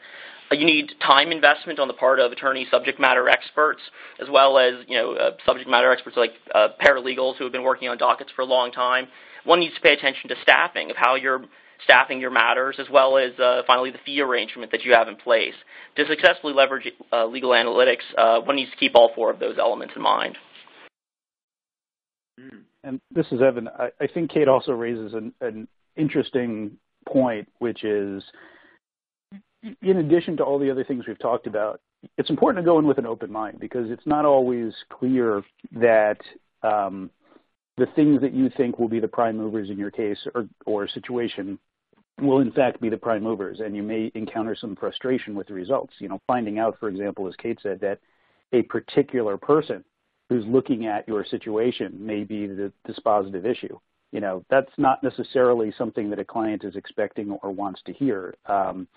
[0.51, 3.81] Uh, you need time investment on the part of attorney subject matter experts,
[4.21, 7.63] as well as you know uh, subject matter experts like uh, paralegals who have been
[7.63, 9.09] working on dockets for a long time.
[9.45, 11.45] One needs to pay attention to staffing of how you're
[11.85, 15.17] staffing your matters, as well as uh, finally the fee arrangement that you have in
[15.17, 15.55] place.
[15.97, 19.59] To successfully leverage uh, legal analytics, uh, one needs to keep all four of those
[19.59, 20.37] elements in mind.
[22.39, 22.59] Hmm.
[22.85, 23.69] And this is Evan.
[23.69, 28.23] I, I think Kate also raises an, an interesting point, which is
[29.83, 31.81] in addition to all the other things we've talked about,
[32.17, 36.19] it's important to go in with an open mind because it's not always clear that
[36.63, 37.11] um,
[37.77, 40.89] the things that you think will be the prime movers in your case or, or
[40.89, 41.59] situation
[42.21, 45.55] will in fact be the prime movers, and you may encounter some frustration with the
[45.55, 45.95] results.
[45.99, 48.01] You know, finding out, for example, as Kate said, that
[48.53, 49.85] a particular person
[50.29, 53.79] who's looking at your situation may be the dispositive issue.
[54.13, 58.35] You know, that's not necessarily something that a client is expecting or wants to hear,
[58.47, 58.89] um,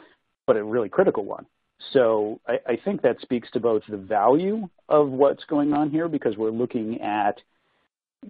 [0.48, 1.46] but a really critical one.
[1.94, 6.08] So I, I think that speaks to both the value of what's going on here
[6.08, 7.42] because we're looking at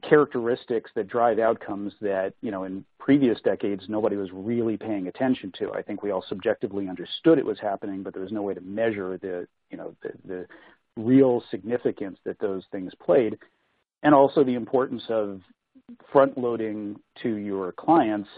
[0.07, 5.51] characteristics that drive outcomes that you know in previous decades nobody was really paying attention
[5.59, 5.71] to.
[5.73, 8.61] I think we all subjectively understood it was happening, but there was no way to
[8.61, 10.47] measure the you know the, the
[10.97, 13.37] real significance that those things played,
[14.03, 15.41] and also the importance of
[16.11, 18.29] front loading to your clients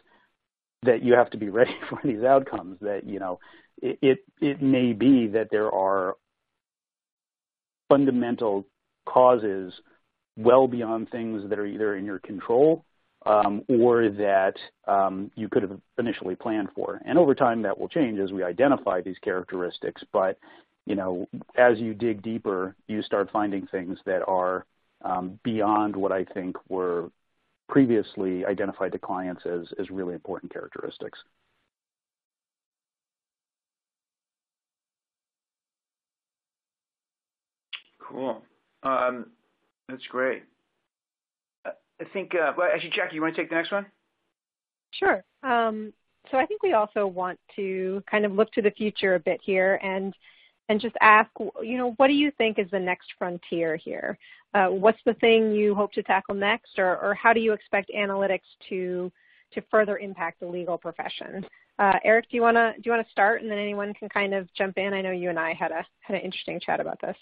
[0.84, 2.78] that you have to be ready for these outcomes.
[2.82, 3.40] That you know
[3.82, 6.16] it it, it may be that there are
[7.90, 8.66] fundamental
[9.06, 9.74] causes
[10.38, 12.86] well beyond things that are either in your control
[13.26, 14.56] um, or that
[14.88, 17.00] um, you could have initially planned for.
[17.06, 20.02] And over time, that will change as we identify these characteristics.
[20.12, 20.38] But
[20.86, 24.66] you know, as you dig deeper, you start finding things that are
[25.04, 27.10] um, beyond what I think were
[27.70, 31.20] previously identified to clients as, as really important characteristics.
[38.00, 38.44] Cool.
[38.84, 39.28] Um,
[39.88, 40.44] that's great.
[41.66, 43.86] I think, uh, well, actually, Jackie, you want to take the next one?
[44.92, 45.24] Sure.
[45.42, 45.94] Um,
[46.32, 49.40] so I think we also want to kind of look to the future a bit
[49.44, 50.14] here and
[50.70, 51.30] and just ask,
[51.62, 54.18] you know, what do you think is the next frontier here?
[54.54, 57.92] Uh, what's the thing you hope to tackle next, or, or how do you expect
[57.96, 58.40] analytics
[58.70, 59.12] to
[59.54, 61.46] to further impact the legal profession?
[61.80, 64.10] Uh, Eric, do you want to do you want to start, and then anyone can
[64.10, 64.94] kind of jump in?
[64.94, 67.18] I know you and I had a had an interesting chat about this.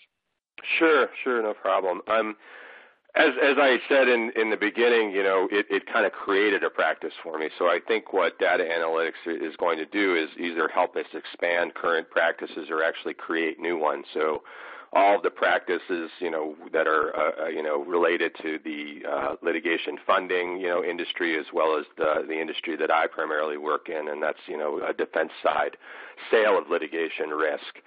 [0.78, 2.02] Sure, sure, no problem.
[2.08, 2.36] Um,
[3.16, 6.64] as as I said in in the beginning, you know, it it kind of created
[6.64, 7.50] a practice for me.
[7.58, 11.74] So I think what data analytics is going to do is either help us expand
[11.74, 14.06] current practices or actually create new ones.
[14.14, 14.44] So
[14.94, 19.08] all of the practices, you know, that are, uh, uh, you know, related to the
[19.10, 23.58] uh, litigation funding, you know, industry as well as the the industry that I primarily
[23.58, 25.78] work in, and that's, you know, a defense side,
[26.30, 27.80] sale of litigation risk.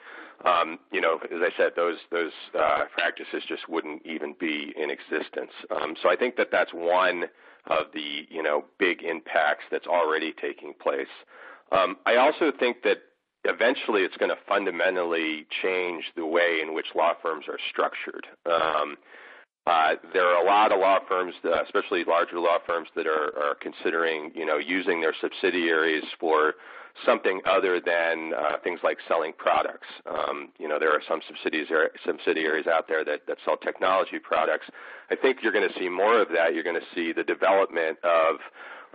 [0.44, 4.90] Um, you know, as I said, those those uh, practices just wouldn't even be in
[4.90, 5.52] existence.
[5.70, 7.24] Um, so I think that that's one
[7.66, 11.06] of the you know big impacts that's already taking place.
[11.72, 12.98] Um, I also think that
[13.44, 18.26] eventually it's going to fundamentally change the way in which law firms are structured.
[18.46, 18.96] Um,
[19.66, 23.32] uh, there are a lot of law firms, uh, especially larger law firms, that are,
[23.38, 26.54] are considering, you know, using their subsidiaries for
[27.04, 29.88] something other than uh, things like selling products.
[30.06, 34.66] Um, you know, there are some subsidiaries, out there that, that sell technology products.
[35.10, 36.54] I think you're going to see more of that.
[36.54, 38.36] You're going to see the development of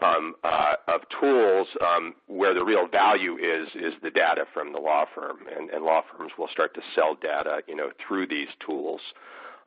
[0.02, 4.80] um, uh, of tools um, where the real value is is the data from the
[4.80, 8.47] law firm, and, and law firms will start to sell data, you know, through these
[8.66, 9.02] tools.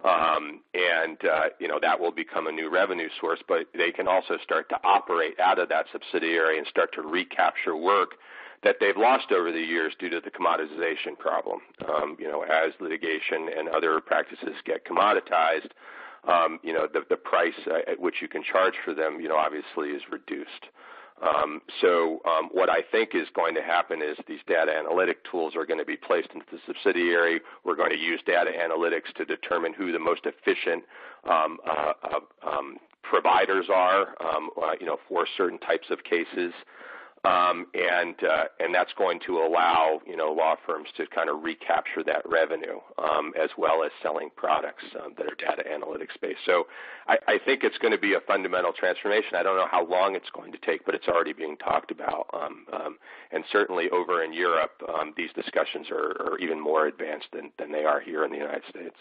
[0.04, 4.08] Um, and uh, you know that will become a new revenue source, but they can
[4.08, 8.16] also start to operate out of that subsidiary and start to recapture work
[8.64, 11.60] that they've lost over the years due to the commoditization problem.
[11.88, 15.70] Um, you know, as litigation and other practices get commoditized,
[16.28, 19.28] um, you know, the, the price uh, at which you can charge for them, you
[19.28, 20.66] know, obviously is reduced.
[21.22, 25.54] Um, so um, what I think is going to happen is these data analytic tools
[25.54, 27.40] are going to be placed into the subsidiary.
[27.64, 30.84] We're going to use data analytics to determine who the most efficient
[31.28, 36.52] um, uh, uh, um, providers are, um, uh, you know, for certain types of cases.
[37.24, 41.44] Um, and uh, and that's going to allow you know law firms to kind of
[41.44, 46.40] recapture that revenue um, as well as selling products um, that are data analytics based.
[46.44, 46.66] So
[47.06, 49.36] I, I think it's going to be a fundamental transformation.
[49.36, 52.26] I don't know how long it's going to take, but it's already being talked about.
[52.34, 52.98] Um, um,
[53.30, 57.70] and certainly over in Europe, um, these discussions are, are even more advanced than, than
[57.70, 58.96] they are here in the United States.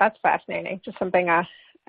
[0.00, 0.80] That's fascinating.
[0.84, 1.44] Just something uh,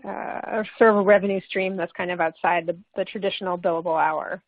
[0.07, 4.43] uh, sort of a revenue stream that's kind of outside the, the traditional billable hour.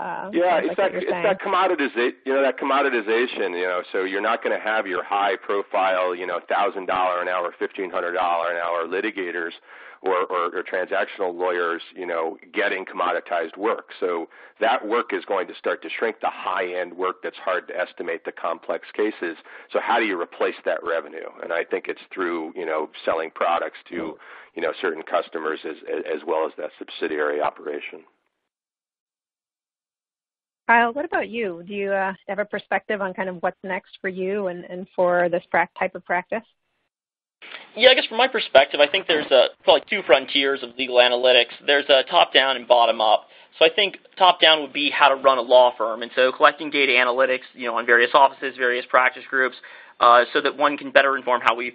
[0.00, 3.82] Uh, yeah, it's that it's that commoditization, you know, that commoditization, you know.
[3.90, 7.52] So you're not going to have your high profile, you know, thousand dollar an hour,
[7.58, 9.52] fifteen hundred dollar an hour litigators
[10.02, 13.90] or, or, or transactional lawyers, you know, getting commoditized work.
[14.00, 14.28] So
[14.60, 17.78] that work is going to start to shrink the high end work that's hard to
[17.78, 19.36] estimate the complex cases.
[19.72, 21.28] So how do you replace that revenue?
[21.42, 24.16] And I think it's through, you know, selling products to,
[24.54, 28.00] you know, certain customers as, as well as that subsidiary operation.
[30.68, 31.62] Kyle, what about you?
[31.66, 34.86] Do you uh, have a perspective on kind of what's next for you and, and
[34.94, 35.42] for this
[35.78, 36.42] type of practice?
[37.76, 40.96] Yeah, I guess from my perspective, I think there's a, probably two frontiers of legal
[40.96, 41.52] analytics.
[41.66, 43.26] There's a top-down and bottom-up.
[43.58, 46.70] So I think top-down would be how to run a law firm, and so collecting
[46.70, 49.56] data analytics, you know, on various offices, various practice groups,
[50.00, 51.74] uh, so that one can better inform how we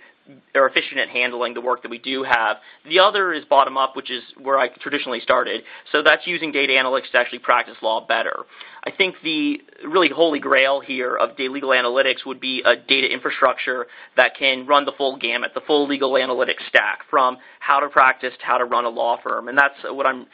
[0.55, 2.57] are efficient at handling the work that we do have.
[2.87, 5.63] The other is bottom up, which is where I traditionally started.
[5.91, 8.43] So that's using data analytics to actually practice law better.
[8.85, 13.87] I think the really holy grail here of legal analytics would be a data infrastructure
[14.15, 18.33] that can run the full gamut, the full legal analytics stack from how to practice
[18.39, 19.49] to how to run a law firm.
[19.49, 20.27] And that's what I'm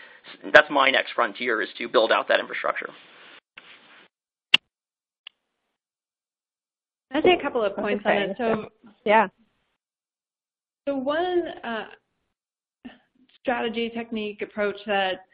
[0.54, 2.90] that's my next frontier is to build out that infrastructure.
[7.12, 8.36] I'll say a couple of points on it.
[8.38, 8.66] So
[9.06, 9.28] yeah.
[10.88, 11.86] So one uh,
[13.42, 15.26] strategy, technique, approach that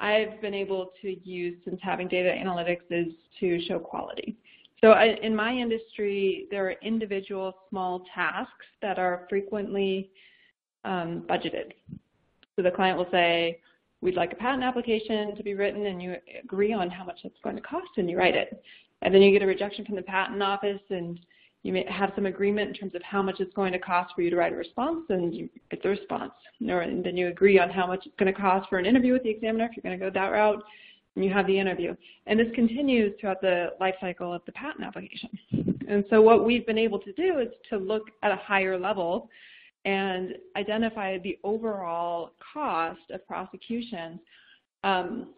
[0.00, 4.36] I've been able to use since having data analytics is to show quality.
[4.82, 10.10] So I, in my industry, there are individual small tasks that are frequently
[10.84, 11.72] um, budgeted.
[12.56, 13.60] So the client will say,
[14.00, 17.38] we'd like a patent application to be written and you agree on how much it's
[17.44, 18.60] going to cost and you write it.
[19.02, 21.18] And then you get a rejection from the patent office and
[21.62, 24.22] you may have some agreement in terms of how much it's going to cost for
[24.22, 26.32] you to write a response, and you get the response.
[26.60, 29.22] And then you agree on how much it's going to cost for an interview with
[29.22, 30.62] the examiner if you're going to go that route.
[31.14, 31.94] and you have the interview.
[32.26, 35.30] And this continues throughout the life cycle of the patent application.
[35.88, 39.28] And so what we've been able to do is to look at a higher level
[39.84, 44.18] and identify the overall cost of prosecution
[44.84, 45.28] um,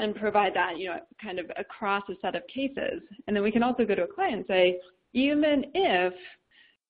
[0.00, 3.00] and provide that, you know, kind of across a set of cases.
[3.26, 4.80] And then we can also go to a client and say,
[5.12, 6.12] even if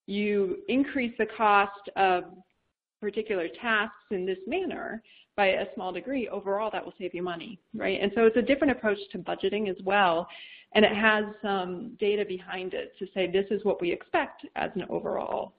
[0.06, 2.24] you increase the cost of
[3.00, 5.02] particular tasks in this manner
[5.36, 8.00] by a small degree, overall that will save you money, right?
[8.00, 10.26] And so it's a different approach to budgeting as well.
[10.74, 14.70] And it has some data behind it to say this is what we expect as
[14.74, 15.54] an overall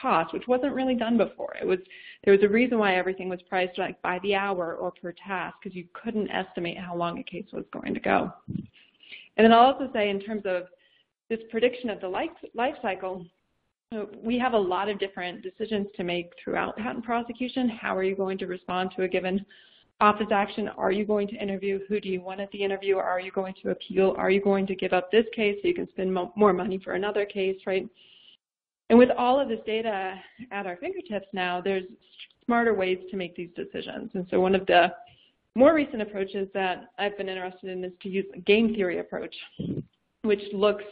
[0.00, 1.54] cost, which wasn't really done before.
[1.60, 1.78] It was
[2.24, 5.56] there was a reason why everything was priced like by the hour or per task
[5.62, 8.32] because you couldn't estimate how long a case was going to go.
[9.36, 10.64] And then I'll also say in terms of
[11.28, 13.26] this prediction of the life, life cycle,
[13.92, 17.68] uh, we have a lot of different decisions to make throughout patent prosecution.
[17.68, 19.44] How are you going to respond to a given
[20.00, 20.68] office action?
[20.68, 21.80] Are you going to interview?
[21.88, 22.96] Who do you want at the interview?
[22.96, 24.14] Are you going to appeal?
[24.16, 26.78] Are you going to give up this case so you can spend mo more money
[26.82, 27.88] for another case, right?
[28.90, 30.14] And with all of this data
[30.50, 31.84] at our fingertips now, there's
[32.44, 34.10] smarter ways to make these decisions.
[34.14, 34.92] And so one of the
[35.54, 39.34] more recent approaches that I've been interested in is to use a game theory approach,
[40.22, 40.84] which looks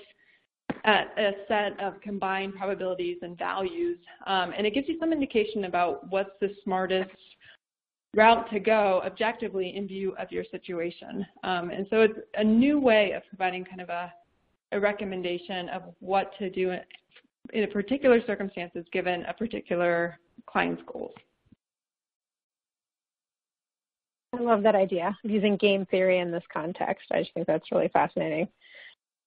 [0.84, 3.98] at a set of combined probabilities and values.
[4.26, 7.10] Um, and it gives you some indication about what's the smartest
[8.14, 11.26] route to go objectively in view of your situation.
[11.44, 14.12] Um, and so it's a new way of providing kind of a,
[14.72, 16.70] a recommendation of what to do
[17.52, 21.14] in, in a particular circumstances given a particular client's goals.
[24.34, 27.06] I love that idea using game theory in this context.
[27.12, 28.48] I just think that's really fascinating.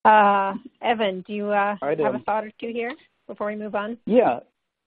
[0.03, 2.93] Uh, Evan, do you uh, right, have um, a thought or two here
[3.27, 3.97] before we move on?
[4.05, 4.39] Yeah,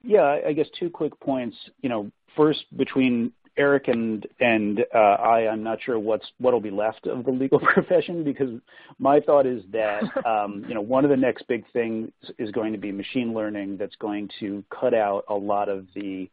[0.02, 0.38] yeah.
[0.46, 1.56] I guess two quick points.
[1.82, 6.70] You know, first between Eric and and uh, I, I'm not sure what's what'll be
[6.70, 8.60] left of the legal profession because
[8.98, 12.72] my thought is that um, you know one of the next big things is going
[12.72, 16.30] to be machine learning that's going to cut out a lot of the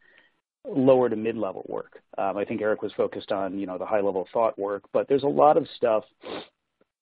[0.67, 1.99] lower to mid level work.
[2.17, 5.07] Um, I think Eric was focused on you know the high level thought work, but
[5.07, 6.03] there's a lot of stuff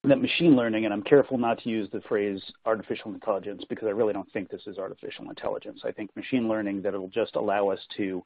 [0.05, 3.91] that machine learning, and I'm careful not to use the phrase artificial intelligence because I
[3.91, 5.81] really don't think this is artificial intelligence.
[5.85, 8.21] I think machine learning that it'll just allow us to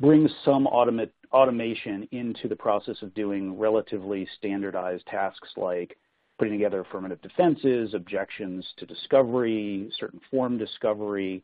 [0.00, 5.96] bring some automation into the process of doing relatively standardized tasks like
[6.38, 11.42] putting together affirmative defenses, objections to discovery, certain form discovery,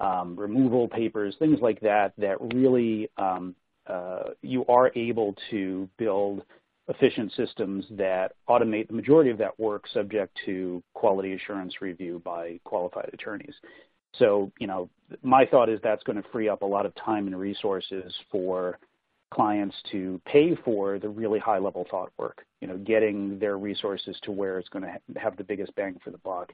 [0.00, 3.54] um, removal papers, things like that, that really um,
[3.86, 6.42] uh, you are able to build
[6.88, 12.60] efficient systems that automate the majority of that work subject to quality assurance review by
[12.64, 13.54] qualified attorneys.
[14.18, 14.88] So, you know,
[15.22, 18.78] my thought is that's going to free up a lot of time and resources for
[19.32, 24.16] clients to pay for the really high level thought work, you know, getting their resources
[24.22, 26.52] to where it's going to have the biggest bang for the buck.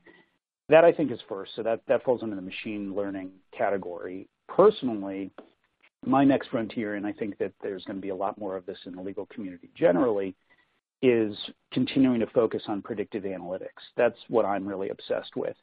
[0.68, 1.52] That I think is first.
[1.56, 4.28] So that, that falls under the machine learning category.
[4.48, 5.30] Personally,
[6.06, 8.64] my next frontier, and I think that there's going to be a lot more of
[8.64, 10.34] this in the legal community generally,
[11.02, 11.36] is
[11.72, 13.82] continuing to focus on predictive analytics.
[13.96, 15.56] That's what I'm really obsessed with.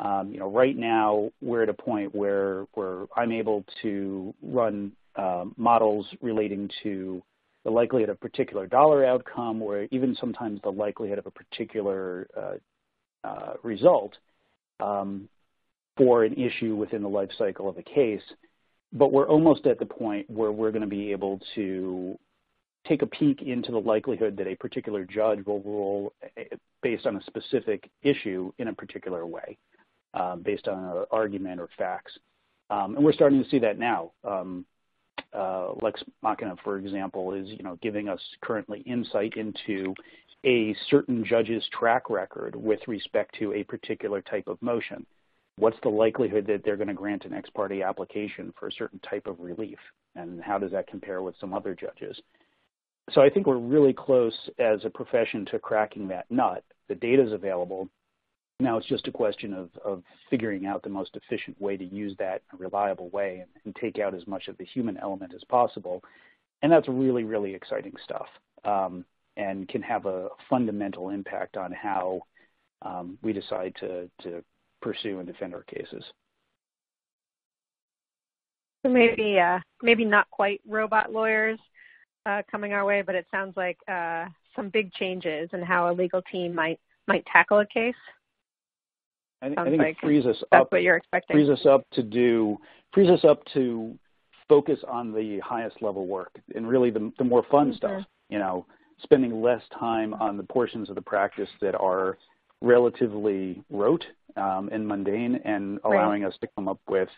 [0.00, 4.92] Um, you know, right now we're at a point where where I'm able to run
[5.16, 7.22] uh, models relating to
[7.64, 12.28] the likelihood of a particular dollar outcome, or even sometimes the likelihood of a particular
[12.36, 14.16] uh, uh, result
[14.80, 15.28] um,
[15.96, 18.22] for an issue within the life cycle of a case.
[18.92, 22.18] But we're almost at the point where we're going to be able to
[22.86, 26.44] take a peek into the likelihood that a particular judge will rule eh,
[26.82, 29.58] based on a specific issue in a particular way,
[30.14, 32.12] um, based on an argument or facts.
[32.70, 34.12] Um, and we're starting to see that now.
[34.24, 34.64] Um,
[35.32, 39.94] uh, Lex Machina, for example, is you know giving us currently insight into
[40.46, 45.04] a certain judge's track record with respect to a particular type of motion
[45.58, 49.00] what's the likelihood that they're going to grant an ex parte application for a certain
[49.00, 49.78] type of relief,
[50.14, 52.18] and how does that compare with some other judges?
[53.12, 56.62] So I think we're really close as a profession to cracking that nut.
[56.88, 57.88] The data is available.
[58.60, 62.16] Now it's just a question of, of figuring out the most efficient way to use
[62.18, 65.32] that in a reliable way and, and take out as much of the human element
[65.34, 66.02] as possible.
[66.62, 68.26] And that's really, really exciting stuff
[68.64, 69.04] um,
[69.36, 72.22] and can have a fundamental impact on how
[72.82, 74.42] um, we decide to, to
[74.82, 76.04] pursue and defend our cases.
[78.84, 81.58] So maybe uh, maybe not quite robot lawyers
[82.26, 85.92] uh, coming our way, but it sounds like uh, some big changes in how a
[85.92, 86.78] legal team might
[87.08, 87.94] might tackle a case.
[89.42, 90.72] I, I think like it frees us that's up.
[90.72, 91.36] what you're expecting.
[91.36, 92.58] Frees us up to do
[92.92, 93.96] frees us up to
[94.48, 97.76] focus on the highest level work and really the the more fun mm-hmm.
[97.76, 98.04] stuff.
[98.28, 98.66] You know,
[99.02, 102.18] spending less time on the portions of the practice that are
[102.60, 104.04] relatively rote
[104.36, 106.32] um, and mundane and allowing right.
[106.32, 107.08] us to come up with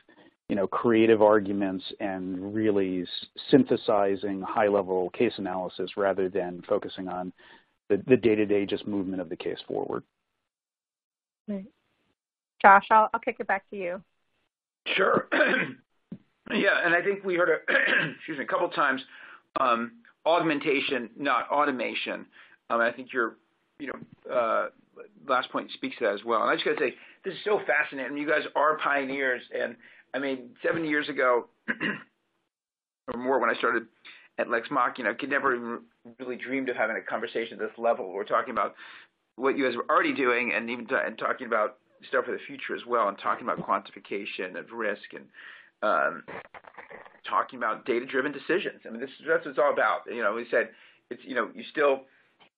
[0.49, 3.07] you know creative arguments and really
[3.51, 7.33] synthesizing high level case analysis rather than focusing on
[7.89, 10.03] the, the day-to-day just movement of the case forward
[11.49, 11.67] right.
[12.63, 14.03] Josh I'll, I'll kick it back to you.
[14.95, 15.29] Sure.
[16.53, 17.59] Yeah and i think we heard a
[18.17, 19.01] excuse me a couple times
[19.61, 19.93] um,
[20.27, 22.27] augmentation not automation.
[22.71, 23.37] Um, i think your
[23.79, 24.69] you know uh,
[25.29, 26.43] last point speaks to that as well.
[26.43, 26.95] And i just got to say
[27.25, 28.17] this is so fascinating.
[28.17, 29.43] You guys are pioneers.
[29.59, 29.77] And
[30.15, 31.47] I mean, seven years ago
[33.13, 33.85] or more when I started
[34.39, 35.81] at Lex know, I could never even
[36.19, 38.13] really dreamed of having a conversation at this level.
[38.13, 38.75] We're talking about
[39.37, 41.77] what you guys were already doing and even t- and talking about
[42.09, 45.25] stuff for the future as well and talking about quantification of risk and
[45.83, 46.23] um,
[47.29, 48.81] talking about data-driven decisions.
[48.87, 50.01] I mean, this, that's what it's all about.
[50.07, 50.71] You know, we said
[51.11, 52.03] it's, you know, you still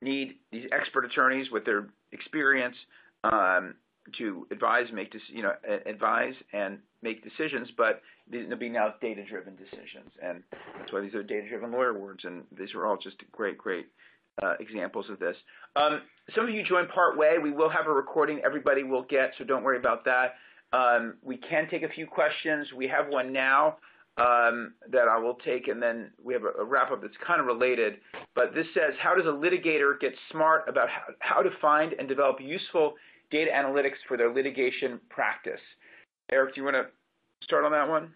[0.00, 2.76] need these expert attorneys with their experience
[3.24, 3.74] um,
[4.18, 5.52] to advise, make you know,
[5.86, 10.42] advise and make decisions, but they'll be now data-driven decisions, and
[10.78, 13.86] that's why these are data-driven lawyer awards, and these are all just great, great
[14.42, 15.36] uh, examples of this.
[15.76, 16.02] Um,
[16.34, 17.38] some of you joined part way.
[17.42, 18.40] We will have a recording.
[18.44, 20.34] Everybody will get, so don't worry about that.
[20.72, 22.68] Um, we can take a few questions.
[22.74, 23.76] We have one now
[24.16, 27.46] um, that I will take, and then we have a, a wrap-up that's kind of
[27.46, 27.96] related.
[28.34, 32.08] But this says, how does a litigator get smart about how, how to find and
[32.08, 32.94] develop useful
[33.32, 35.60] data analytics for their litigation practice.
[36.30, 36.86] Eric, do you want to
[37.42, 38.12] start on that one?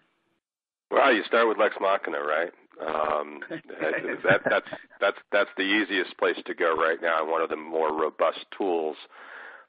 [0.89, 2.51] Well, you start with Lex Machina, right?
[2.85, 4.67] Um, that, that's
[4.99, 8.45] that's that's the easiest place to go right now, and one of the more robust
[8.57, 8.97] tools.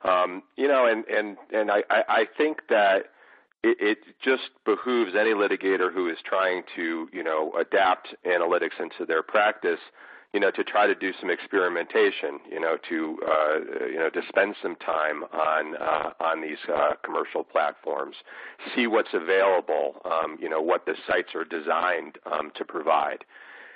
[0.02, 3.06] Um, you know, and and and I I think that
[3.62, 9.04] it, it just behooves any litigator who is trying to you know adapt analytics into
[9.06, 9.80] their practice
[10.35, 14.20] you know, to try to do some experimentation, you know, to uh, you know, to
[14.29, 18.16] spend some time on uh, on these uh, commercial platforms,
[18.74, 23.24] see what's available, um, you know, what the sites are designed um, to provide.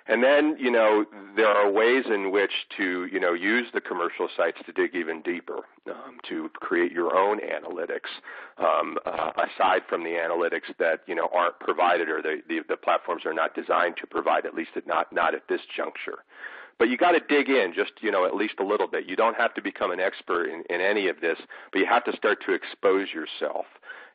[0.06, 1.04] And then, you know,
[1.36, 5.22] there are ways in which to, you know, use the commercial sites to dig even
[5.22, 8.10] deeper, um, to create your own analytics,
[8.58, 12.76] um, uh, aside from the analytics that, you know, aren't provided or the, the, the
[12.76, 16.24] platforms are not designed to provide, at least at not, not at this juncture.
[16.78, 19.08] But you got to dig in just, you know, at least a little bit.
[19.08, 21.38] You don't have to become an expert in, in any of this,
[21.70, 23.66] but you have to start to expose yourself.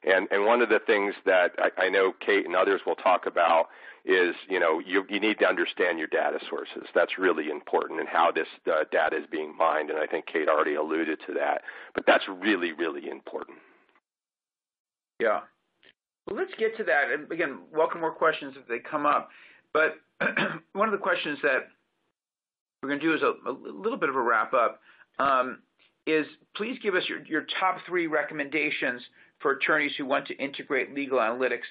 [0.04, 3.26] And, and one of the things that I, I know Kate and others will talk
[3.26, 3.70] about
[4.08, 6.88] is you know you, you need to understand your data sources.
[6.96, 9.90] That's really important and how this uh, data is being mined.
[9.90, 11.62] And I think Kate already alluded to that,
[11.94, 13.58] but that's really really important.
[15.20, 15.42] Yeah.
[16.26, 17.12] Well, let's get to that.
[17.12, 19.30] And again, welcome more questions if they come up.
[19.74, 19.96] But
[20.74, 21.68] one of the questions that
[22.82, 24.80] we're going to do is a, a little bit of a wrap up.
[25.20, 25.60] Um,
[26.06, 29.02] is please give us your, your top three recommendations
[29.40, 31.68] for attorneys who want to integrate legal analytics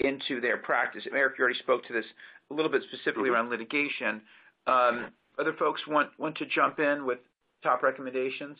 [0.00, 1.04] into their practice.
[1.12, 2.04] Eric, you already spoke to this
[2.50, 3.34] a little bit specifically mm-hmm.
[3.34, 4.20] around litigation.
[4.66, 7.18] Um, other folks want want to jump in with
[7.62, 8.56] top recommendations?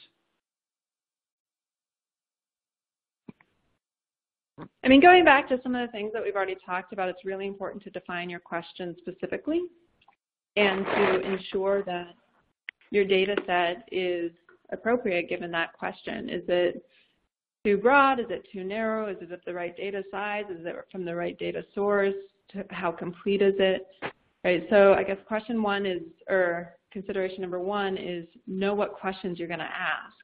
[4.83, 7.25] I mean, going back to some of the things that we've already talked about, it's
[7.25, 9.63] really important to define your question specifically
[10.57, 12.15] and to ensure that
[12.91, 14.33] your data set is
[14.73, 16.29] appropriate given that question.
[16.29, 16.83] Is it
[17.65, 18.21] too broad?
[18.21, 19.09] Is it too narrow?
[19.09, 20.45] Is it the right data size?
[20.51, 22.15] Is it from the right data source?
[22.71, 23.87] How complete is it?
[24.45, 24.65] Right.
[24.71, 29.49] So I guess question one is, or consideration number one is know what questions you're
[29.49, 30.15] going to ask.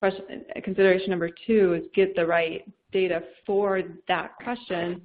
[0.00, 5.02] Question, consideration number two is get the right data for that question.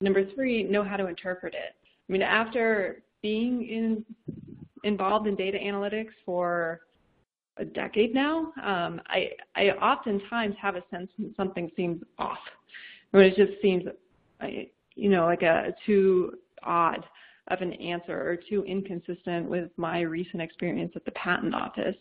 [0.00, 1.74] Number three, know how to interpret it.
[2.08, 4.04] I mean, after being in,
[4.84, 6.80] involved in data analytics for
[7.58, 12.38] a decade now, um, I, I oftentimes have a sense that something seems off.
[13.10, 13.84] When it just seems,
[14.94, 17.04] you know, like a too odd
[17.48, 21.96] of an answer or too inconsistent with my recent experience at the patent office.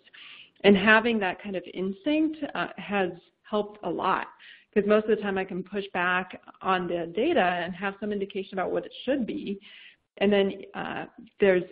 [0.64, 3.10] And having that kind of instinct uh, has
[3.44, 4.28] helped a lot
[4.74, 8.12] because most of the time I can push back on the data and have some
[8.14, 9.60] indication about what it should be.
[10.18, 11.06] And then uh,
[11.40, 11.64] there's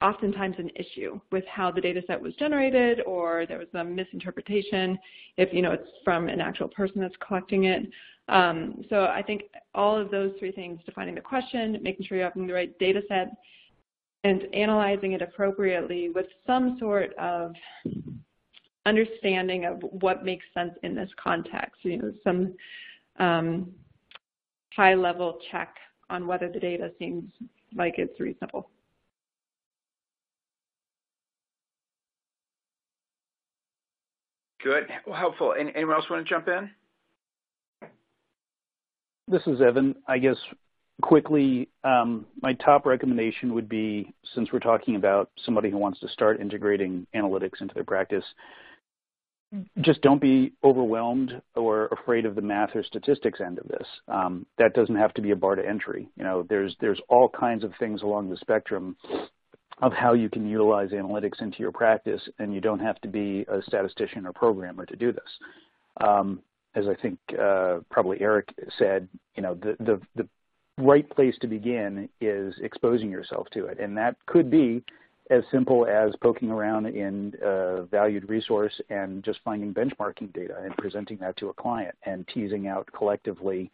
[0.00, 4.98] oftentimes an issue with how the data set was generated or there was a misinterpretation
[5.36, 7.88] if you know it's from an actual person that's collecting it.
[8.28, 9.44] Um, so I think
[9.74, 13.00] all of those three things, defining the question, making sure you're having the right data
[13.08, 13.28] set,
[14.24, 17.54] and analyzing it appropriately with some sort of
[18.84, 21.76] understanding of what makes sense in this context.
[21.82, 22.54] You know, some
[23.18, 23.72] um,
[24.74, 25.74] high level check
[26.10, 27.30] on whether the data seems
[27.74, 28.70] like it's reasonable.
[34.62, 34.88] Good.
[35.06, 35.54] Well, helpful.
[35.58, 36.70] Anyone else want to jump in?
[39.28, 39.94] This is Evan.
[40.06, 40.36] I guess
[41.02, 46.08] quickly, um, my top recommendation would be, since we're talking about somebody who wants to
[46.08, 48.24] start integrating analytics into their practice,
[49.80, 53.86] just don't be overwhelmed or afraid of the math or statistics end of this.
[54.08, 56.08] Um, that doesn't have to be a bar to entry.
[56.16, 58.96] You know, there's there's all kinds of things along the spectrum
[59.80, 63.44] of how you can utilize analytics into your practice, and you don't have to be
[63.48, 65.30] a statistician or programmer to do this.
[66.00, 66.40] Um,
[66.74, 70.28] as I think uh, probably Eric said, you know, the, the the
[70.76, 74.82] right place to begin is exposing yourself to it, and that could be
[75.30, 80.76] as simple as poking around in a valued resource and just finding benchmarking data and
[80.76, 83.70] presenting that to a client and teasing out collectively,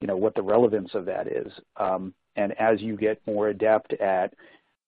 [0.00, 1.52] you know, what the relevance of that is.
[1.76, 4.32] Um, and as you get more adept at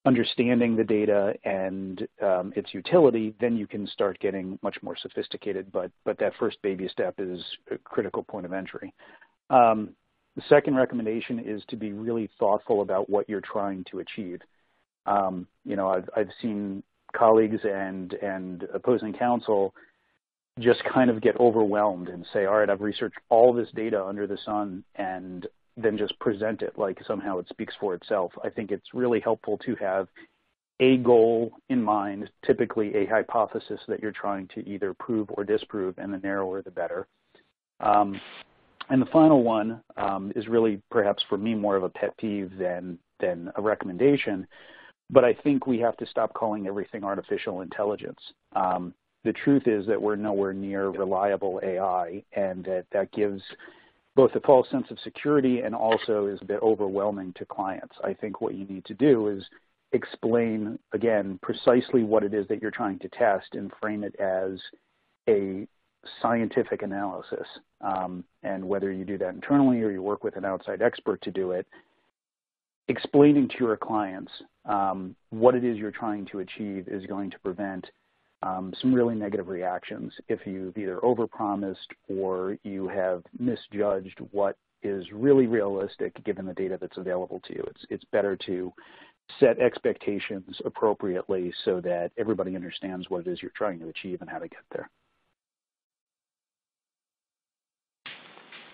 [0.07, 5.71] understanding the data and um, its utility, then you can start getting much more sophisticated.
[5.73, 7.41] But but that first baby step is
[7.71, 8.95] a critical point of entry.
[9.51, 9.91] Um,
[10.37, 14.41] the second recommendation is to be really thoughtful about what you're trying to achieve.
[15.07, 16.83] Um, you know, I've, I've seen
[17.17, 19.75] colleagues and, and opposing counsel
[20.61, 24.27] just kind of get overwhelmed and say, all right, I've researched all this data under
[24.27, 25.47] the sun and
[25.77, 28.33] then just present it like somehow it speaks for itself.
[28.43, 30.09] I think it's really helpful to have
[30.81, 35.99] a goal in mind, typically a hypothesis that you're trying to either prove or disprove,
[35.99, 37.07] and the narrower the better.
[37.81, 38.20] Um,
[38.89, 42.53] and the final one um, is really perhaps for me more of a pet peeve
[42.59, 44.47] than than a recommendation,
[45.11, 48.20] but I think we have to stop calling everything artificial intelligence.
[48.55, 48.93] Um,
[49.24, 53.43] the truth is that we're nowhere near reliable AI, and that that gives
[54.17, 57.95] both a false sense of security and also is a bit overwhelming to clients.
[58.03, 59.45] I think what you need to do is
[59.93, 64.59] explain, again, precisely what it is that you're trying to test and frame it as
[65.29, 65.69] a
[66.23, 67.47] scientific analysis.
[67.83, 71.31] Um, and whether you do that internally or you work with an outside expert to
[71.31, 71.67] do it,
[72.89, 74.33] explaining to your clients
[74.64, 77.87] um, what it is you're trying to achieve is going to prevent
[78.43, 81.76] um, some really negative reactions if you've either overpromised
[82.09, 87.64] or you have misjudged what is really realistic given the data that's available to you.
[87.68, 88.72] It's, it's better to
[89.41, 94.30] set expectations appropriately so that everybody understands what it is you're trying to achieve and
[94.30, 94.89] how to get there.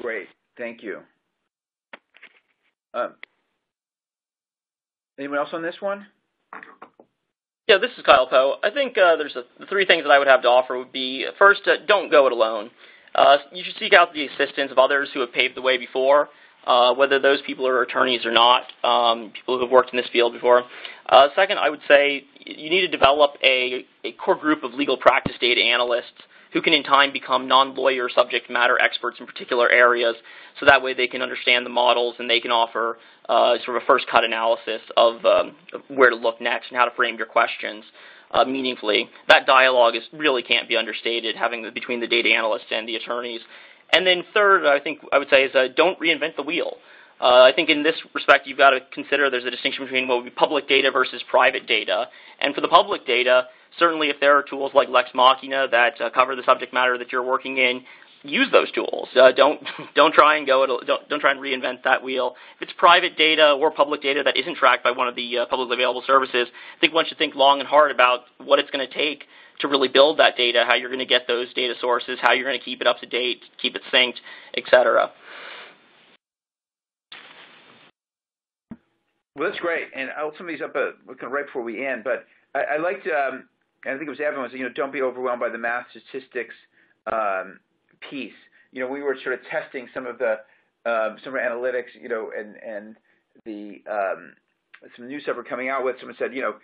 [0.00, 0.28] Great.
[0.58, 0.98] Thank you.
[2.92, 3.14] Um,
[5.18, 6.06] Anyone else on this one?
[7.68, 8.56] Yeah, this is Kyle Poe.
[8.64, 10.90] I think uh, there's a, the three things that I would have to offer would
[10.90, 12.70] be first, uh, don't go it alone.
[13.14, 16.28] Uh, you should seek out the assistance of others who have paved the way before,
[16.66, 20.08] uh, whether those people are attorneys or not, um, people who have worked in this
[20.12, 20.64] field before.
[21.08, 24.96] Uh, second, I would say you need to develop a, a core group of legal
[24.96, 26.20] practice data analysts
[26.52, 30.16] who can in time become non-lawyer subject matter experts in particular areas.
[30.58, 32.98] So that way they can understand the models and they can offer
[33.28, 35.54] uh, sort of a first cut analysis of, um,
[35.88, 37.84] where to look next and how to frame your questions.
[38.30, 41.36] Uh, meaningfully, that dialogue is really can't be understated.
[41.36, 43.42] Having the, between the data analysts and the attorneys,
[43.92, 46.78] and then third, I think I would say is uh, don't reinvent the wheel.
[47.20, 50.16] Uh, I think in this respect, you've got to consider there's a distinction between what
[50.16, 52.08] would be public data versus private data.
[52.40, 53.46] And for the public data,
[53.78, 57.12] certainly if there are tools like Lex Machina that uh, cover the subject matter that
[57.12, 57.84] you're working in,
[58.22, 59.08] use those tools.
[59.14, 59.60] Uh, don't
[59.94, 62.34] don't try and go don't don't try and reinvent that wheel.
[62.56, 65.46] If it's private data or public data that isn't tracked by one of the uh,
[65.46, 68.86] publicly available services, I think one should think long and hard about what it's going
[68.86, 69.24] to take
[69.60, 72.46] to really build that data, how you're going to get those data sources, how you're
[72.46, 74.14] going to keep it up to date, keep it synced,
[74.56, 75.10] etc.
[79.36, 82.04] Well, that's great, and I'll sum these up uh, right before we end.
[82.04, 83.48] But I, I liked um,
[83.84, 86.54] I think it was Evan was, you know, don't be overwhelmed by the math statistics
[87.10, 87.58] um,
[88.10, 88.32] piece.
[88.72, 90.36] You know, we were sort of testing some of the
[90.84, 92.96] um, some of analytics, you know, and and
[93.44, 94.32] the um,
[94.96, 95.96] some new stuff we're coming out with.
[95.98, 96.54] Someone said, you know,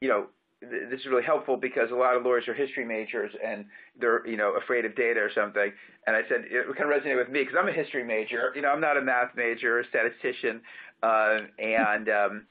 [0.00, 0.26] you know,
[0.60, 3.64] th- this is really helpful because a lot of lawyers are history majors and
[3.98, 5.72] they're you know afraid of data or something.
[6.06, 8.52] And I said it kind of resonated with me because I'm a history major.
[8.54, 10.60] You know, I'm not a math major, or a statistician,
[11.02, 12.46] uh, and um,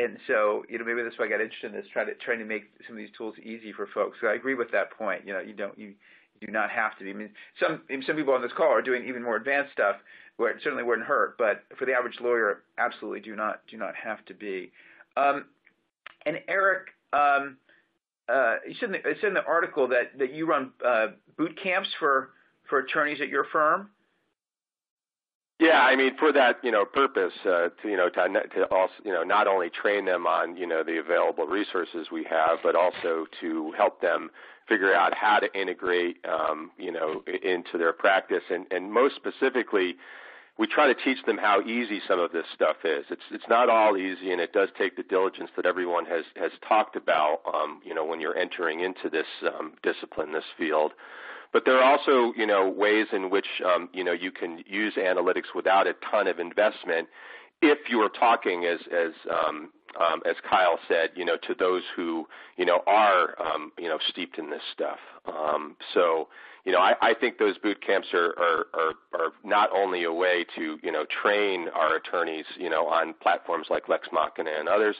[0.00, 2.38] and so, you know, maybe that's why I got interested in this, trying to trying
[2.38, 4.18] to make some of these tools easy for folks.
[4.20, 5.26] So I agree with that point.
[5.26, 5.94] You know, you don't you
[6.40, 7.10] do not have to be.
[7.10, 9.96] I mean, some some people on this call are doing even more advanced stuff
[10.36, 13.94] where it certainly wouldn't hurt, but for the average lawyer, absolutely do not do not
[13.94, 14.72] have to be.
[15.16, 15.46] Um,
[16.24, 17.58] and Eric, um,
[18.28, 21.58] uh, you said in, the, said in the article that that you run uh, boot
[21.62, 22.30] camps for
[22.68, 23.90] for attorneys at your firm.
[25.58, 28.94] Yeah, I mean, for that you know purpose, uh, to you know to, to also
[29.04, 32.74] you know not only train them on you know the available resources we have, but
[32.74, 34.30] also to help them
[34.70, 39.96] figure out how to integrate, um, you know, into their practice, and, and most specifically,
[40.58, 43.04] we try to teach them how easy some of this stuff is.
[43.10, 46.52] It's it's not all easy, and it does take the diligence that everyone has has
[46.66, 47.40] talked about.
[47.52, 50.92] Um, you know, when you're entering into this um, discipline, this field.
[51.52, 54.94] But there are also, you know, ways in which um, you know you can use
[54.94, 57.08] analytics without a ton of investment,
[57.62, 61.82] if you are talking as as um, um, as Kyle said, you know, to those
[61.96, 62.26] who
[62.56, 64.98] you know are um, you know steeped in this stuff.
[65.26, 66.28] Um, so
[66.64, 70.12] you know, I, I think those boot camps are, are, are, are not only a
[70.12, 74.68] way to, you know, train our attorneys, you know, on platforms like Lex Machina and
[74.68, 74.96] others,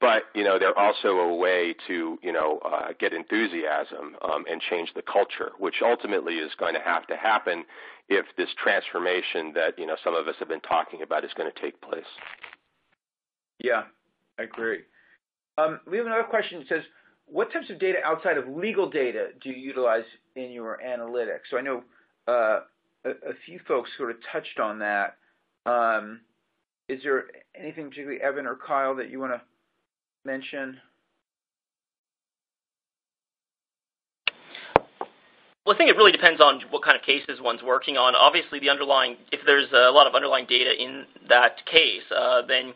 [0.00, 4.60] but you know they're also a way to you know uh, get enthusiasm um, and
[4.60, 7.64] change the culture, which ultimately is going to have to happen
[8.08, 11.50] if this transformation that you know some of us have been talking about is going
[11.50, 12.04] to take place.
[13.58, 13.84] Yeah,
[14.38, 14.80] I agree.
[15.58, 16.84] Um, we have another question that says,
[17.26, 20.04] what types of data outside of legal data do you utilize
[20.36, 21.50] in your analytics?
[21.50, 21.82] So I know
[22.28, 22.60] uh,
[23.04, 25.16] a, a, few folks sort of touched on that.
[25.64, 26.20] Um,
[26.88, 27.24] is there
[27.58, 29.40] anything particularly, Evan or Kyle, that you want to
[30.24, 30.78] mention?
[35.64, 38.14] Well, I think it really depends on what kind of cases one's working on.
[38.14, 42.72] Obviously, the underlying, if there's a lot of underlying data in that case, uh, then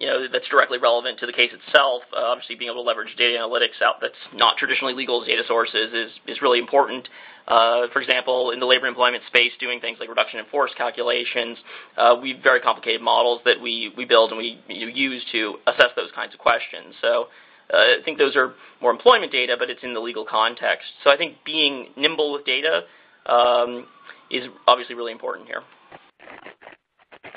[0.00, 2.02] you know, that's directly relevant to the case itself.
[2.16, 5.92] Uh, obviously, being able to leverage data analytics out that's not traditionally legal data sources
[5.92, 7.06] is, is really important.
[7.46, 11.58] Uh, for example, in the labor employment space, doing things like reduction in force calculations,
[11.98, 15.22] uh, we have very complicated models that we, we build and we you know, use
[15.32, 16.94] to assess those kinds of questions.
[17.02, 17.26] So
[17.72, 20.86] uh, I think those are more employment data, but it's in the legal context.
[21.04, 22.84] So I think being nimble with data
[23.26, 23.86] um,
[24.30, 25.62] is obviously really important here.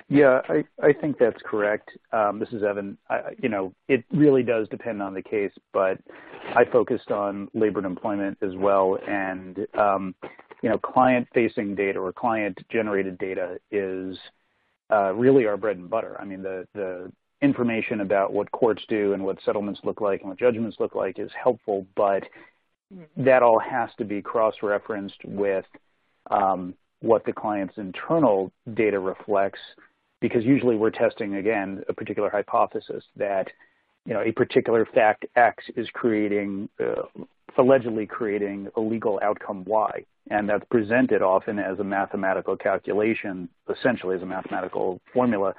[0.10, 1.90] Yeah, I, I think that's correct.
[2.12, 2.98] Um, this is Evan.
[3.10, 5.98] I, you know, it really does depend on the case, but
[6.56, 9.00] I focused on labor and employment as well.
[9.08, 10.14] And, um,
[10.62, 14.18] you know, client-facing data or client-generated data is
[14.92, 16.18] uh, really our bread and butter.
[16.20, 20.30] I mean, the, the information about what courts do and what settlements look like and
[20.30, 22.24] what judgments look like is helpful, but
[23.18, 25.66] that all has to be cross-referenced with
[26.30, 29.60] um, what the client's internal data reflects–
[30.24, 33.50] because usually we're testing, again, a particular hypothesis that
[34.06, 37.04] you know, a particular fact X is creating, uh,
[37.58, 40.06] allegedly creating a legal outcome Y.
[40.30, 45.56] And that's presented often as a mathematical calculation, essentially as a mathematical formula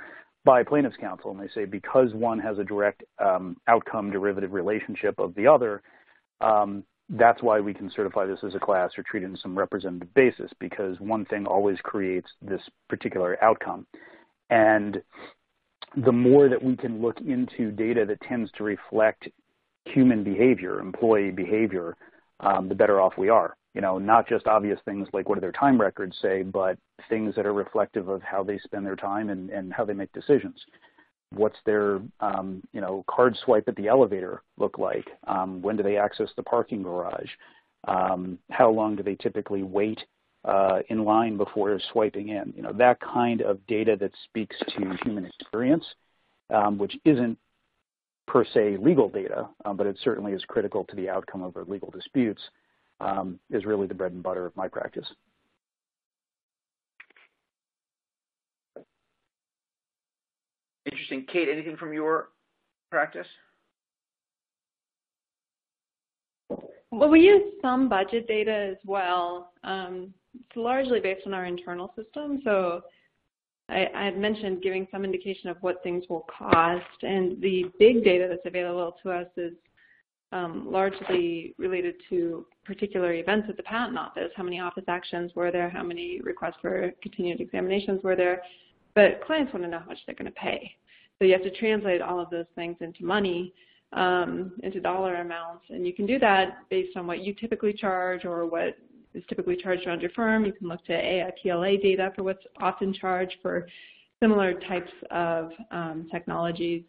[0.46, 1.30] by plaintiff's counsel.
[1.30, 5.82] And they say because one has a direct um, outcome derivative relationship of the other,
[6.40, 9.58] um, that's why we can certify this as a class or treat it in some
[9.58, 13.86] representative basis because one thing always creates this particular outcome.
[14.50, 15.02] And
[15.96, 19.28] the more that we can look into data that tends to reflect
[19.84, 21.96] human behavior, employee behavior,
[22.40, 23.56] um, the better off we are.
[23.74, 26.78] You know, not just obvious things like what do their time records say, but
[27.08, 30.12] things that are reflective of how they spend their time and, and how they make
[30.12, 30.60] decisions.
[31.30, 35.06] What's their, um, you know, card swipe at the elevator look like?
[35.26, 37.30] Um, when do they access the parking garage?
[37.88, 40.00] Um, how long do they typically wait
[40.44, 42.52] uh, in line before swiping in.
[42.56, 45.84] You know, that kind of data that speaks to human experience,
[46.50, 47.38] um, which isn't
[48.26, 51.64] per se legal data, um, but it certainly is critical to the outcome of our
[51.64, 52.42] legal disputes,
[53.00, 55.06] um, is really the bread and butter of my practice.
[60.86, 61.26] Interesting.
[61.30, 62.28] Kate, anything from your
[62.90, 63.26] practice?
[66.90, 69.52] Well, we use some budget data as well.
[69.64, 72.40] Um, it's largely based on our internal system.
[72.44, 72.82] So
[73.68, 78.26] I, had mentioned giving some indication of what things will cost, and the big data
[78.28, 79.54] that's available to us is
[80.32, 84.30] um, largely related to particular events at the patent office.
[84.36, 85.70] How many office actions were there?
[85.70, 88.42] How many requests for continued examinations were there?
[88.94, 90.72] But clients want to know how much they're going to pay.
[91.18, 93.54] So you have to translate all of those things into money,
[93.92, 98.24] um, into dollar amounts, and you can do that based on what you typically charge
[98.24, 98.76] or what
[99.14, 100.44] is typically charged around your firm.
[100.44, 103.66] You can look to AIPLA data for what's often charged for
[104.20, 106.82] similar types of um, technologies,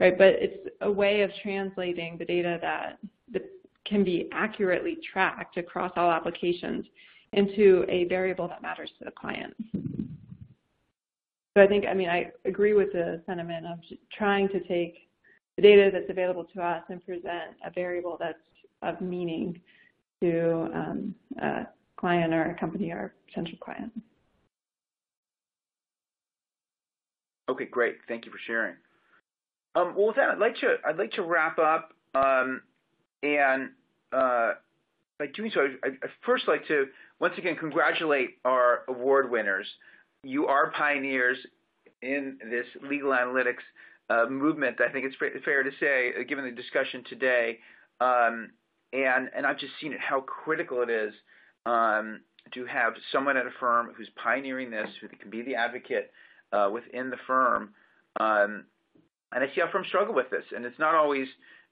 [0.00, 0.16] right?
[0.16, 2.98] But it's a way of translating the data that,
[3.32, 3.42] that
[3.84, 6.86] can be accurately tracked across all applications
[7.32, 9.54] into a variable that matters to the client.
[11.56, 13.78] So I think, I mean, I agree with the sentiment of
[14.12, 15.08] trying to take
[15.56, 18.38] the data that's available to us and present a variable that's
[18.82, 19.58] of meaning
[20.22, 23.92] to um, a client or a company or a potential client.
[27.48, 27.96] Okay, great.
[28.08, 28.74] Thank you for sharing.
[29.74, 32.62] Um, well, with that, I'd like to I'd like to wrap up um,
[33.22, 33.70] and
[34.12, 34.52] uh,
[35.18, 36.86] by doing so, I'd, I'd first like to
[37.20, 39.66] once again congratulate our award winners.
[40.22, 41.38] You are pioneers
[42.02, 43.62] in this legal analytics
[44.10, 44.80] uh, movement.
[44.80, 47.58] I think it's fair to say, uh, given the discussion today,
[48.00, 48.50] um,
[48.92, 51.12] and and I've just seen it how critical it is
[51.64, 52.20] um,
[52.52, 56.10] to have someone at a firm who's pioneering this, who can be the advocate
[56.52, 57.70] uh, within the firm.
[58.20, 58.64] Um,
[59.32, 61.26] and I see how firms struggle with this, and it's not always,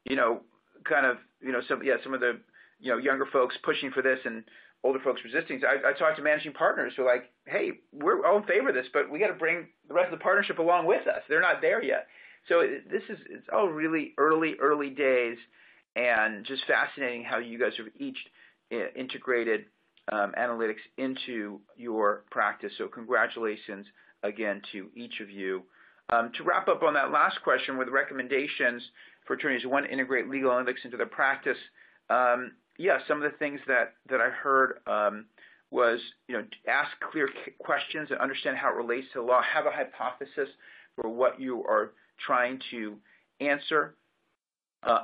[0.05, 0.41] you know,
[0.89, 2.41] kind of, you know, some yeah, some of the,
[2.81, 4.45] you know, younger folks pushing for this and
[4.83, 5.61] older folks resisting.
[5.61, 8.69] So I, I talked to managing partners who are like, hey, we're all in favor
[8.69, 11.23] of this, but we got to bring the rest of the partnership along with us.
[11.29, 12.07] They're not there yet.
[12.49, 12.61] So
[12.91, 15.39] this is it's all really early, early days,
[15.97, 18.19] and just fascinating how you guys have each
[18.73, 19.67] uh, integrated
[20.13, 22.73] um, analytics into your practice.
[22.79, 23.87] So congratulations
[24.23, 25.63] again to each of you.
[26.11, 28.83] Um, to wrap up on that last question with recommendations
[29.27, 31.57] for attorneys who want to integrate legal analytics into their practice,
[32.11, 35.27] um, yeah, some of the things that, that I heard um,
[35.71, 37.29] was, you know, ask clear
[37.59, 40.49] questions and understand how it relates to law, have a hypothesis
[40.97, 41.93] for what you are
[42.27, 42.97] trying to
[43.41, 43.97] answer,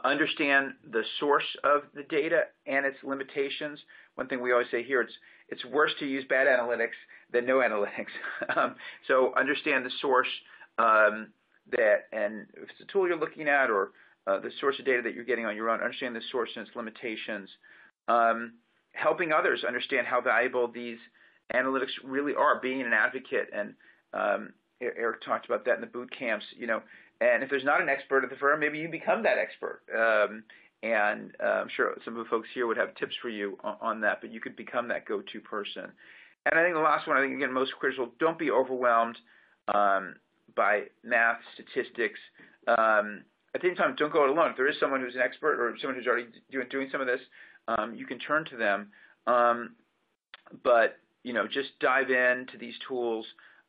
[0.04, 3.78] understand the source of the data and its limitations.
[4.14, 5.12] One thing we always say here, it's,
[5.48, 6.98] it's worse to use bad analytics
[7.32, 8.12] than no analytics.
[8.56, 8.74] um,
[9.08, 10.28] so understand the source
[10.78, 11.28] um,
[11.72, 13.92] that, and if it's a tool you're looking at or
[14.26, 16.66] uh, the source of data that you're getting on your own, understand the source and
[16.66, 17.48] its limitations.
[18.08, 18.54] Um,
[18.92, 20.98] helping others understand how valuable these
[21.54, 23.48] analytics really are, being an advocate.
[23.54, 23.74] And
[24.12, 26.82] um, Eric talked about that in the boot camps, you know,
[27.20, 29.82] and if there's not an expert at the firm, maybe you become that expert.
[29.94, 30.44] Um,
[30.82, 33.76] and uh, I'm sure some of the folks here would have tips for you on,
[33.80, 35.92] on that, but you could become that go-to person.
[36.46, 39.18] And I think the last one, I think again most critical, don't be overwhelmed
[39.74, 40.14] um,
[40.56, 42.18] by math, statistics.
[42.66, 44.52] Um, at the same time, don't go it alone.
[44.52, 47.06] If there is someone who's an expert or someone who's already doing, doing some of
[47.06, 47.20] this,
[47.68, 48.88] um, you can turn to them.
[49.26, 49.74] Um,
[50.64, 53.26] but you know, just dive into these tools.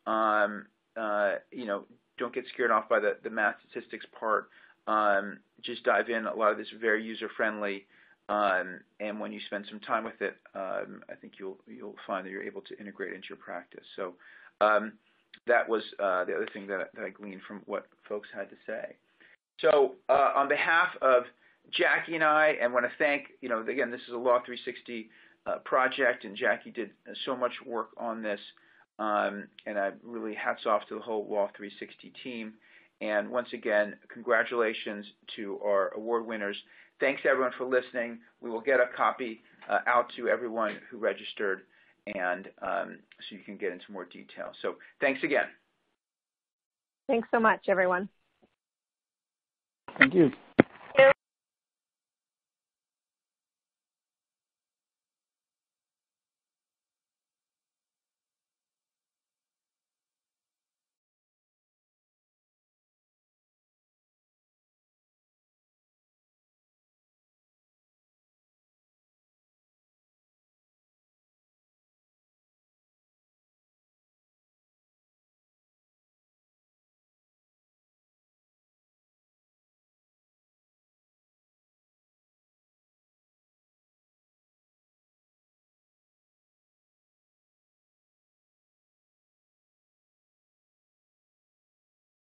[0.07, 1.83] Um, uh, you know,
[2.21, 4.49] don't get scared off by the, the math statistics part.
[4.87, 6.27] Um, just dive in.
[6.27, 7.85] A lot of this is very user friendly.
[8.29, 12.25] Um, and when you spend some time with it, um, I think you'll you'll find
[12.25, 13.83] that you're able to integrate into your practice.
[13.95, 14.13] So
[14.61, 14.93] um,
[15.47, 18.55] that was uh, the other thing that, that I gleaned from what folks had to
[18.65, 18.95] say.
[19.59, 21.23] So uh, on behalf of
[21.71, 25.09] Jackie and I, and want to thank, you know, again, this is a Law 360
[25.45, 26.91] uh, project, and Jackie did
[27.25, 28.39] so much work on this.
[29.01, 32.53] Um, and I really hats off to the whole Law 360 team.
[33.01, 35.03] And once again, congratulations
[35.35, 36.55] to our award winners.
[36.99, 38.19] Thanks everyone for listening.
[38.41, 41.61] We will get a copy uh, out to everyone who registered,
[42.13, 44.51] and um, so you can get into more detail.
[44.61, 45.45] So thanks again.
[47.07, 48.07] Thanks so much, everyone.
[49.97, 50.31] Thank you.